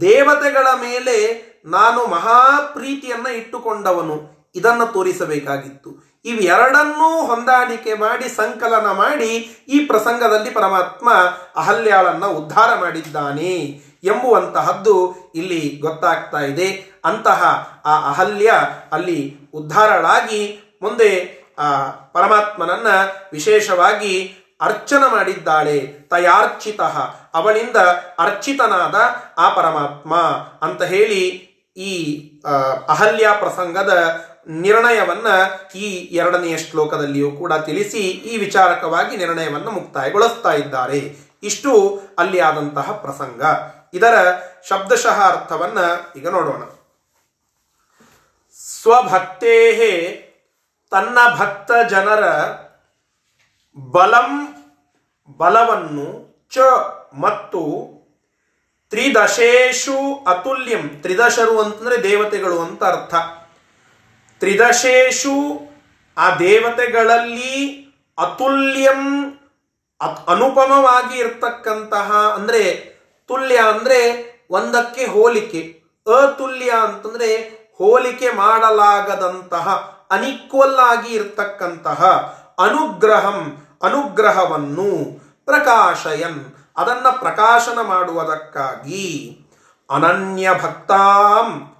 ದೇವತೆಗಳ 0.00 0.66
ಮೇಲೆ 0.74 1.50
ನಾನು 1.64 2.06
ಮಹಾಪ್ರೀತಿಯನ್ನ 2.06 3.26
ಇಟ್ಟುಕೊಂಡವನು. 3.26 4.40
ಇದನ್ನು 4.54 4.92
ತೋರಿಸಬೇಕಾಗಿತ್ತು. 4.92 6.20
ಇವೆರಡನ್ನೂ 6.24 7.26
ಹೊಂದಾಣಿಕೆ 7.26 7.94
ಮಾಡಿ, 7.94 8.28
ಸಂಕಲನ 8.28 8.90
ಮಾಡಿ 8.90 9.36
ಈ 9.68 9.84
ಪ್ರಸಂಗದಲ್ಲಿ 9.84 10.50
ಪರಮಾತ್ಮ 10.50 11.12
ಅಹಲ್ಯಾಳನ್ನ 11.56 12.26
ಉದ್ಧಾರ 12.26 12.78
ಮಾಡಿದ್ದಾನೆ 12.78 13.82
ಎಂಬುವಂತಹದ್ದು 14.04 15.14
ಇಲ್ಲಿ 15.34 15.78
ಗೊತ್ತಾಗ್ತಾ 15.80 16.40
ಇದೆ. 16.40 17.00
ಅಂತಹ 17.04 17.42
ಆ 17.84 18.10
ಅಹಲ್ಯ 18.10 18.52
ಅಲ್ಲಿ 18.92 19.39
ಉದ್ಧಾರಳಾಗಿ 19.54 20.60
ಮುಂದೆ, 20.82 21.40
ಆ, 21.58 21.90
ಪರಮಾತ್ಮನನ್ನ 21.90 22.86
ವಿಶೇಷವಾಗಿ 23.32 24.36
ಅರ್ಚನ 24.60 25.04
ಮಾಡಿದ್ದಾಳೆ. 25.10 25.80
ತಯಾರ್ಚಿತ. 26.10 26.80
ಅವಳಿಂದ 27.34 27.76
ಅರ್ಚಿತನಾದ 28.18 28.94
ಆ 29.38 29.48
ಪರಮಾತ್ಮ 29.54 30.16
ಅಂತ 30.62 30.82
ಹೇಳಿ 30.82 31.50
ಈ 31.76 32.20
ಅಹಲ್ಯ 32.88 33.28
ಪ್ರಸಂಗದ 33.38 34.24
ನಿರ್ಣಯವನ್ನ 34.48 35.26
ಈ 35.74 35.90
ಎರಡನೆಯ 35.94 36.58
ಶ್ಲೋಕದಲ್ಲಿಯೂ 36.58 37.30
ಕೂಡ 37.30 37.52
ತಿಳಿಸಿ 37.52 37.98
ಈ 37.98 38.36
ವಿಚಾರಕವಾಗಿ 38.36 39.16
ನಿರ್ಣಯವನ್ನು 39.16 39.70
ಮುಕ್ತಾಯಗೊಳಿಸ್ತಾ 39.70 40.52
ಇದ್ದಾರೆ. 40.52 41.16
ಇಷ್ಟು 41.42 42.00
ಅಲ್ಲಿ 42.18 42.40
ಆದಂತಹ 42.40 42.92
ಪ್ರಸಂಗ. 42.92 43.42
ಇದರ 43.94 44.32
ಶಬ್ದಶಃ 44.68 45.36
ಅರ್ಥವನ್ನ 45.36 45.78
ಈಗ 46.16 46.28
ನೋಡೋಣ. 46.28 46.79
ಸ್ವಭಕ್ತೇಹೇ 48.82 50.26
ತನ್ನ 50.90 51.18
ಭಕ್ತ 51.36 51.70
ಜನರ 51.90 52.24
ಬಲಂ 53.90 54.46
ಬಲವನ್ನು 55.36 56.30
ಚ 56.50 56.58
ಮತ್ತು 57.20 57.90
ತ್ರಿದಶೇಷು 58.90 60.24
ಅತುಲ್ಯಂ. 60.24 60.88
ತ್ರಿದಶರು 60.88 61.60
ಅಂತಂದ್ರೆ 61.60 62.02
ದೇವತೆಗಳು 62.02 62.60
ಅಂತ 62.60 62.84
ಅರ್ಥ. 62.84 63.14
ತ್ರಿದಶೇಷು 64.38 65.60
ಆ 66.16 66.34
ದೇವತೆಗಳಲ್ಲಿ 66.34 67.86
ಅತುಲ್ಯಂ 68.18 69.30
ಅತ್- 70.00 70.30
ಅನುಪಮವಾಗಿ 70.30 71.18
ಇರ್ತಕ್ಕಂತಹ 71.18 72.12
ಅಂದ್ರೆ 72.34 72.74
ತುಲ್ಯ 73.28 73.56
ಅಂದ್ರೆ 73.56 74.30
ಒಂದಕ್ಕೆ 74.50 75.06
ಹೋಲಿಕೆ. 75.06 75.82
ಅತುಲ್ಯ 76.06 76.70
ಅಂತಂದ್ರೆ 76.70 77.59
ಹೋಲಿಕೆ 77.80 78.30
ಮಾಡಲಾಗದಂತಹ 78.30 79.68
ಅನಿಕ್ವಲ್ 80.10 80.78
ಆಗಿ 80.78 81.14
ಇರ್ತಕ್ಕಂತಹ 81.14 82.04
ಅನುಗ್ರಹಂ, 82.58 83.56
ಅನುಗ್ರಹವನ್ನು 83.82 85.20
ಪ್ರಕಾಶಯನ್. 85.44 86.56
ಅದನ್ನ 86.76 87.08
ಪ್ರಕಾಶನ 87.08 87.78
ಮಾಡುವುದಕ್ಕಾಗಿ 87.80 89.38
ಅನನ್ಯ 89.90 90.50
ಭಕ್ತಾಂ, 90.62 91.76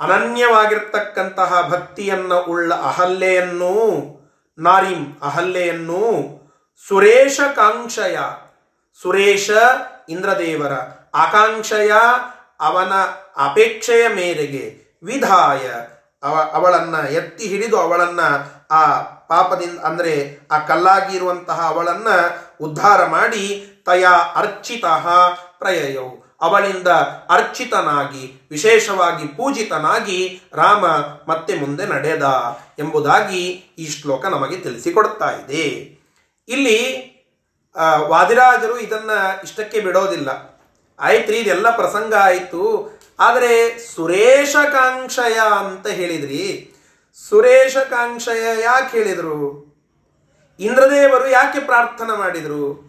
ಅನನ್ಯವಾಗಿರ್ತಕ್ಕಂತಹ 0.00 1.68
ಭಕ್ತಿಯನ್ನ 1.68 2.34
ಉಳ್ಳ 2.34 2.74
ಅಹಲ್ಯೆಯನ್ನು 2.74 3.74
ನಾರಿಂ 4.58 5.18
ಅಹಲ್ಯೆಯನ್ನು 5.22 6.02
ಸುರೇಶ 6.88 7.40
ಕಾಂಕ್ಷಯ 7.56 8.18
ಸುರೇಶ 9.02 9.50
ಇಂದ್ರದೇವರ 10.08 10.72
ಆಕಾಂಕ್ಷೆಯ 11.14 11.92
ಅವನ 12.60 12.92
ಅಪೇಕ್ಷೆಯ 13.36 14.08
ಮೇರೆಗೆ 14.08 14.77
ವಿಧಾಯ. 15.02 15.70
ಅವ, 16.22 16.50
ಅವಳನ್ನ 16.52 16.94
ಎತ್ತಿ 16.94 17.48
ಹಿಡಿದು 17.48 17.80
ಅವಳನ್ನ 17.80 18.20
ಆ 18.70 19.00
ಪಾಪದಿಂದ, 19.02 19.78
ಅಂದ್ರೆ 19.78 20.38
ಆ 20.50 20.58
ಕಲ್ಲಾಗಿ 20.58 21.16
ಇರುವಂತಹ 21.16 21.60
ಅವಳನ್ನ 21.60 22.06
ಉದ್ಧಾರ 22.60 23.06
ಮಾಡಿ 23.06 23.66
ತಯಾ 23.86 24.10
ಅರ್ಚಿತ 24.10 24.84
ಪ್ರಯಯೌ. 25.58 26.08
ಅವಳಿಂದ 26.40 26.88
ಅರ್ಚಿತನಾಗಿ, 27.30 28.48
ವಿಶೇಷವಾಗಿ 28.50 29.26
ಪೂಜಿತನಾಗಿ 29.26 30.40
ರಾಮ 30.52 30.86
ಮತ್ತೆ 31.28 31.54
ಮುಂದೆ 31.54 31.86
ನಡೆದ 31.86 32.22
ಎಂಬುದಾಗಿ 32.78 33.44
ಈ 33.78 33.88
ಶ್ಲೋಕ 33.88 34.26
ನಮಗೆ 34.26 34.56
ತಿಳಿಸಿಕೊಡ್ತಾ 34.56 35.30
ಇದೆ. 35.30 35.98
ಇಲ್ಲಿ 36.48 37.08
ವಾದಿರಾಜರು 37.96 38.78
ಇದನ್ನ 38.78 39.10
ಇಷ್ಟಕ್ಕೆ 39.44 39.80
ಬಿಡೋದಿಲ್ಲ. 39.80 40.60
ಆಯ್ತ್ರಿ, 41.00 41.36
ಇದೆಲ್ಲ 41.38 41.76
ಪ್ರಸಂಗ 41.76 42.14
ಆಯ್ತು. 42.14 42.97
ಆದರೆ 43.20 43.78
ಸುರೇಶ 43.78 44.56
ಕಾಂಕ್ಷಯ 44.72 45.38
ಅಂತ 45.58 45.86
ಹೇಳಿದ್ರಿ. 45.86 46.74
ಸುರೇಶ 47.28 47.76
ಕಾಂಕ್ಷಯ 47.76 48.62
ಯಾಕೆ 48.62 48.98
ಹೇಳಿದರು? 48.98 49.68
ಇಂದ್ರದೇವರು 50.60 51.28
ಯಾಕೆ 51.28 51.60
ಪ್ರಾರ್ಥನೆ 51.60 52.18
ಮಾಡಿದ್ರು? 52.18 52.88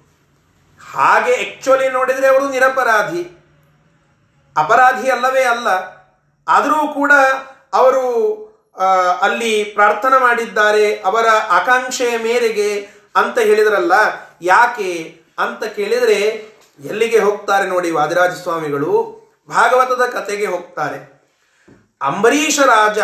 ಹಾಗೆ 0.92 1.34
ಆಕ್ಚುಲಿ 1.34 1.90
ನೋಡಿದ್ರೆ 1.90 2.28
ಅವರು 2.28 2.50
ನಿರಪರಾಧಿ. 2.50 3.24
ಅಪರಾಧಿ 4.58 5.10
ಅಲ್ಲವೇ 5.10 5.44
ಅಲ್ಲ. 5.44 5.68
ಆದರೂ 6.48 6.94
ಕೂಡ 6.94 7.12
ಅವರು 7.74 8.06
ಅಲ್ಲಿ 9.22 9.64
ಪ್ರಾರ್ಥನೆ 9.64 10.22
ಮಾಡಿದ್ದಾರೆ 10.22 10.96
ಅವರ 10.96 11.28
ಆಕಾಂಕ್ಷೆಯ 11.50 12.18
ಮೇರೆಗೆ 12.18 12.90
ಅಂತ 13.16 13.40
ಹೇಳಿದ್ರಲ್ಲ. 13.40 13.94
ಯಾಕೆ 14.42 15.22
ಅಂತ 15.40 15.64
ಕೇಳಿದರೆ 15.64 16.46
ಎಲ್ಲಿಗೆ 16.86 17.20
ಹೋಗ್ತಾರೆ 17.20 17.68
ನೋಡಿ 17.68 17.92
ವಾದಿರಾಜ 17.92 18.30
ಸ್ವಾಮಿಗಳು 18.30 19.19
ಭಾಗವತದ 19.50 20.04
ಕತೆಗೆ 20.14 20.46
ಹೋಗ್ತಾರೆ 20.46 21.00
ಅಂಬರೀಷ 22.02 22.60
ರಾಜ 22.60 23.00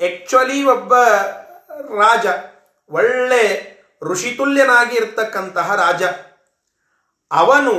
ಆಕ್ಚುಲಿ 0.00 0.64
ಒಬ್ಬ 0.64 0.94
ರಾಜ, 1.98 2.26
ಒಳ್ಳೆ 2.90 3.44
ಋಷಿತುಲ್ಯನಾಗಿ 4.02 4.96
ಇರ್ತಕ್ಕಂತಹ 4.96 5.74
ರಾಜ. 5.74 6.02
ಅವನು 7.30 7.74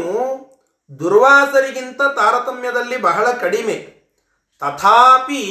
ದುರ್ವಾಸರಿಗಿಂತ 1.00 2.02
ತಾರತಮ್ಯದಲ್ಲಿ 2.16 2.98
ಬಹಳ 2.98 3.32
ಕಡಿಮೆ. 3.32 3.78
ತಥಾಪಿ 4.62 5.44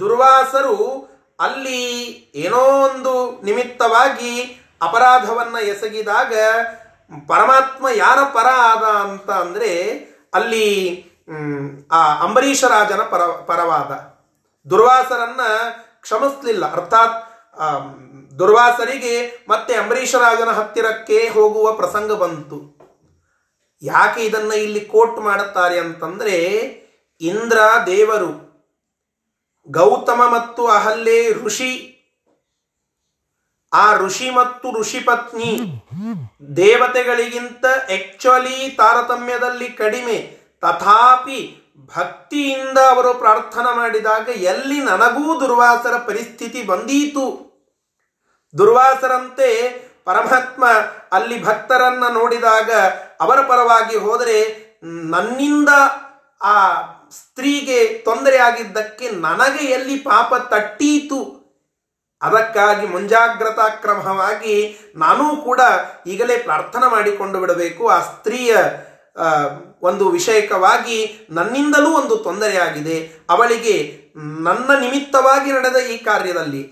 ದುರ್ವಾಸರು 0.00 0.76
ಅಲ್ಲಿ 1.40 1.82
ಏನೋ 2.34 2.62
ಒಂದು 2.88 3.12
ನಿಮಿತ್ತವಾಗಿ 3.44 4.32
ಅಪರಾಧವನ್ನ 4.82 5.56
ಎಸಗಿದಾಗ 5.62 6.34
ಪರಮಾತ್ಮ 7.26 7.86
ಯಾರ 7.94 8.18
ಪರ 8.34 8.46
ಆದ 8.70 8.84
ಅಂತ 9.06 9.30
ಅಂದರೆ 9.30 9.70
ಅಲ್ಲಿ 10.34 10.66
ಆ 11.90 12.22
ಅಂಬರೀಷ 12.22 12.64
ರಾಜನ 12.64 13.00
ಪರ, 13.02 13.22
ಪರವಾದ. 13.22 14.18
ದುರ್ವಾಸರನ್ನ 14.70 15.40
ಕ್ಷಮಿಸ್ಲಿಲ್ಲ. 16.00 16.72
ಅರ್ಥಾತ್ 16.72 17.28
ದುರ್ವಾಸರಿಗೆ 18.38 19.46
ಮತ್ತೆ 19.48 19.74
ಅಂಬರೀಷ 19.74 20.14
ರಾಜನ 20.14 20.50
ಹತ್ತಿರಕ್ಕೆ 20.50 21.28
ಹೋಗುವ 21.28 21.72
ಪ್ರಸಂಗ 21.72 22.12
ಬಂತು. 22.12 22.78
ಯಾಕೆ 23.82 24.24
ಇದನ್ನ 24.24 24.52
ಇಲ್ಲಿ 24.52 24.80
ಕೋಟ್ 24.80 25.18
ಮಾಡುತ್ತಾರೆ 25.18 25.78
ಅಂತಂದ್ರೆ, 25.78 26.36
ಇಂದ್ರ 27.20 27.58
ದೇವರು, 27.86 28.48
ಗೌತಮ 29.68 30.22
ಮತ್ತು 30.34 30.66
ಅಹಲ್ಲೆ 30.66 31.32
ಋಷಿ, 31.32 31.94
ಆ 33.72 33.96
ಋಷಿ 33.96 34.30
ಮತ್ತು 34.30 34.80
ಋಷಿ 34.80 35.00
ಪತ್ನಿ, 35.00 35.60
ದೇವತೆಗಳಿಗಿಂತ 36.56 37.64
ಆಕ್ಚುಲಿ 37.66 38.70
ತಾರತಮ್ಯದಲ್ಲಿ 38.70 39.68
ಕಡಿಮೆ. 39.68 40.37
ತಥಾಪಿ 40.60 41.64
ಭಕ್ತಿಯಿಂದ 41.96 42.78
ಅವರು 42.78 43.14
ಪ್ರಾರ್ಥನೆ 43.14 43.76
ಮಾಡಿದಾಗ 43.76 44.28
ಎಲ್ಲಿ 44.28 44.80
ನನಗೂ 44.80 45.40
ದುರ್ವಾಸರ 45.40 45.96
ಪರಿಸ್ಥಿತಿ 45.96 46.62
ಬಂದೀತು. 46.62 47.48
ದುರ್ವಾಸರಂತೆ 48.58 49.48
ಪರಮಾತ್ಮ 50.04 50.64
ಅಲ್ಲಿ 51.12 51.44
ಭಕ್ತರನ್ನ 51.44 52.04
ನೋಡಿದಾಗ 52.08 52.70
ಅವರ 53.20 53.40
ಪರವಾಗಿ 53.40 53.96
ಹೋದರೆ 53.96 54.38
ನನ್ನಿಂದ 54.82 55.68
ಆ 56.42 56.82
ಸ್ತ್ರೀಗೆ 57.10 57.98
ತೊಂದರೆ 57.98 58.38
ಆಗಿದ್ದಕ್ಕೆ 58.38 59.10
ನನಗೆ 59.10 59.64
ಎಲ್ಲಿ 59.64 59.96
ಪಾಪ 59.98 60.34
ತಟ್ಟೀತು. 60.34 61.38
ಅದಕ್ಕಾಗಿ 62.22 62.86
ಮುಂಜಾಗ್ರತಾ 62.86 63.68
ಕ್ರಮವಾಗಿ 63.68 64.78
ನಾನೂ 64.96 65.36
ಕೂಡ 65.36 65.60
ಈಗಲೇ 66.06 66.36
ಪ್ರಾರ್ಥನೆ 66.36 66.90
ಮಾಡಿಕೊಂಡು 66.90 67.40
ಬಿಡಬೇಕು. 67.40 67.88
ಆ 67.88 68.00
ಸ್ತ್ರೀಯ 68.00 68.56
ಒಂದು 69.82 70.08
ವಿಷಯಕವಾಗಿ 70.08 71.26
ನನ್ನಿಂದಲೂ 71.30 71.90
ಒಂದು 71.90 72.16
ತೊಂದರೆಯಾಗಿದೆ. 72.16 73.24
ಅವಳಿಗೆ 73.30 73.76
ನನ್ನ 74.16 74.78
ನಿಮಿತ್ತವಾಗಿ 74.80 75.52
ನಡೆದ 75.52 75.76
ಈ 75.76 75.96
ಕಾರ್ಯದಲ್ಲಿ, 75.98 76.62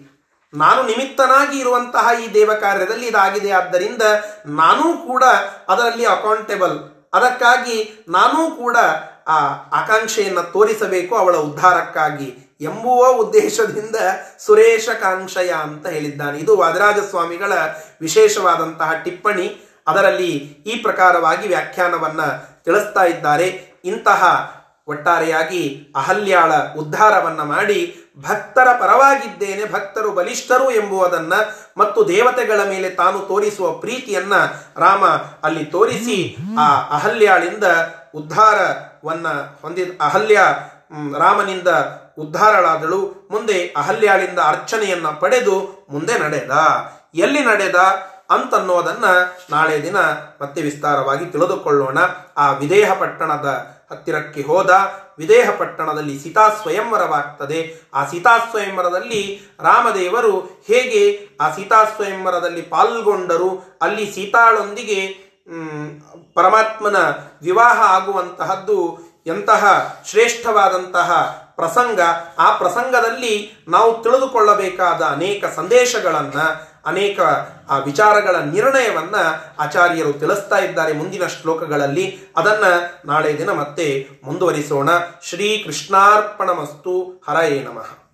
ನಾನು 0.55 0.83
ನಿಮಿತ್ತನಾಗಿ 0.83 1.59
ಇರುವಂತಹ 1.59 2.09
ಈ 2.25 2.35
ದೇವ 2.35 2.51
ಕಾರ್ಯದಲ್ಲಿ 2.61 3.07
ಇದಾಗಿದೆ. 3.07 3.51
ಆದ್ದರಿಂದ 3.51 4.03
ನಾನೂ 4.47 4.97
ಕೂಡ 4.97 5.25
ಅದರಲ್ಲಿ 5.69 6.05
ಅಕೌಂಟೇಬಲ್ 6.07 6.79
ಅದಕ್ಕಾಗಿ 7.15 8.05
ನಾನೂ 8.09 8.51
ಕೂಡ 8.51 8.77
ಆ 9.29 9.37
ಆಕಾಂಕ್ಷೆಯನ್ನು 9.73 10.53
ತೋರಿಸಬೇಕು 10.53 11.17
ಅವಳ 11.17 11.37
ಉದ್ಧಾರಕ್ಕಾಗಿ 11.37 12.57
ಎಂಬುವ 12.61 13.07
ಉದ್ದೇಶದಿಂದ 13.07 13.97
ಸುರೇಶ 14.39 14.89
ಕಾಂಕ್ಷಯ 14.89 15.51
ಅಂತ 15.51 15.87
ಹೇಳಿದ್ದಾನೆ. 15.87 16.39
ಇದು 16.39 16.57
ವಾದರಾಜ 16.57 16.99
ಸ್ವಾಮಿಗಳ 17.11 17.53
ವಿಶೇಷವಾದಂತಹ 18.01 18.93
ಟಿಪ್ಪಣಿ. 19.05 19.47
ಅದರಲ್ಲಿ 19.87 20.33
ಈ 20.67 20.77
ಪ್ರಕಾರವಾಗಿ 20.77 21.49
ವ್ಯಾಖ್ಯಾನವನ್ನ 21.49 22.23
ತಿಳಿಸ್ತಾ 22.67 23.05
ಇದ್ದಾರೆ. 23.05 23.47
ಇಂತಹ 23.85 24.23
ಒಟ್ಟಾರೆಯಾಗಿ 24.89 25.93
ಅಹಲ್ಯಾಳ 25.97 26.53
ಉದ್ಧಾರವನ್ನ 26.77 27.43
ಮಾಡಿ 27.43 27.97
ಭಕ್ತರ 28.29 28.69
ಪರವಾಗಿದ್ದೇನೆ, 28.81 29.73
ಭಕ್ತರು 29.73 30.11
ಬಲಿಷ್ಠರು 30.13 30.71
ಎಂಬುವುದನ್ನ 30.71 31.33
ಮತ್ತು 31.77 32.09
ದೇವತೆಗಳ 32.09 32.61
ಮೇಲೆ 32.69 32.91
ತಾನು 32.91 33.19
ತೋರಿಸುವ 33.19 33.73
ಪ್ರೀತಿಯನ್ನ 33.73 34.35
ರಾಮ 34.77 35.05
ಅಲ್ಲಿ 35.43 35.65
ತೋರಿಸಿ 35.65 36.37
ಆ 36.59 36.69
ಅಹಲ್ಯಾಳಿಂದ 36.91 37.65
ಉದ್ಧಾರವನ್ನ 38.15 39.29
ಹೊಂದಿದ 39.63 39.91
ಅಹಲ್ಯ 40.01 40.41
ರಾಮನಿಂದ 41.19 41.69
ಉದ್ಧಾರಳಾದಳು. 42.19 43.29
ಮುಂದೆ 43.31 43.75
ಅಹಲ್ಯಾಳಿಂದ 43.77 44.39
ಅರ್ಚನೆಯನ್ನ 44.39 45.07
ಪಡೆದು 45.07 45.87
ಮುಂದೆ 45.91 46.19
ನಡೆದ. 46.19 46.51
ಎಲ್ಲಿ 47.15 47.45
ನಡೆದ? 47.45 47.77
ಅಂತನ್ನೋದನ್ನ 48.31 49.05
ನಾಳೆ 49.51 49.83
ದಿನ 49.83 49.97
ಮತ್ತೆ 50.41 50.63
ವಿಸ್ತಾರವಾಗಿ 50.63 51.27
ತಿಳಿದುಕೊಳ್ಳೋಣ. 51.27 51.99
ಆ 52.37 52.53
ವಿದೇಹ 52.53 52.95
ಪಟ್ಟಣದ 52.95 53.67
ಹತ್ತಿರಕ್ಕೆ 53.91 54.43
ಹೋದ, 54.43 54.71
ವಿದೇಹ 55.19 55.51
ಪಟ್ಟಣದಲ್ಲಿ 55.51 56.19
ಸೀತಾ 56.19 56.49
ಸ್ವಯಂವರವಾಗ್ತದೆ. 56.49 57.75
ಆ 57.95 58.05
ಸೀತಾ 58.05 58.39
ಸ್ವಯಂವರದಲ್ಲಿ 58.39 59.41
ರಾಮದೇವರು 59.61 60.41
ಹೇಗೆ 60.67 61.29
ಆ 61.41 61.51
ಸೀತಾ 61.51 61.85
ಸ್ವಯಂವರದಲ್ಲಿ 61.85 62.63
ಪಾಲ್ಗೊಂಡರು, 62.63 63.79
ಅಲ್ಲಿ 63.83 64.15
ಸೀತಾಳೊಂದಿಗೆ 64.15 65.07
ಪರಮಾತ್ಮನ 66.35 66.97
ವಿವಾಹ 67.43 67.81
ಆಗುವಂತಹದ್ದು 67.81 68.99
ಎಂತಹ 69.27 69.95
ಶ್ರೇಷ್ಠವಾದಂತಹ 70.07 71.11
ಪ್ರಸಂಗ, 71.57 72.01
ಆ 72.39 72.57
ಪ್ರಸಂಗದಲ್ಲಿ 72.57 73.65
ನಾವು 73.69 74.03
ತಿಳಿದುಕೊಳ್ಳಬೇಕಾದ 74.03 75.03
ಅನೇಕ 75.03 75.45
ಸಂದೇಶಗಳನ್ನ 75.57 76.41
ಅನೇಕ, 76.87 77.21
ಆ, 77.71 77.79
ವಿಚಾರಗಳ 77.79 78.37
ನಿರ್ಣಯವನ್ನ 78.37 79.15
ಆಚಾರ್ಯರು 79.59 80.13
ತಿಳಿಸ್ತಾ 80.13 80.59
ಇದ್ದಾರೆ 80.59 80.93
ಮುಂದಿನ 80.93 81.27
ಶ್ಲೋಕಗಳಲ್ಲಿ. 81.27 82.19
ಅದನ್ನ 82.37 82.65
ನಾಳೆ 83.05 83.39
ದಿನ 83.39 83.51
ಮತ್ತೆ 83.51 84.09
ಮುಂದುವರಿಸೋಣ. 84.25 84.89
ಶ್ರೀ 85.23 85.63
ಕೃಷ್ಣಾರ್ಪಣಮಸ್ತು 85.67 87.23
ಹರಯೇ 87.29 87.63
ನಮಃ. 87.63 88.06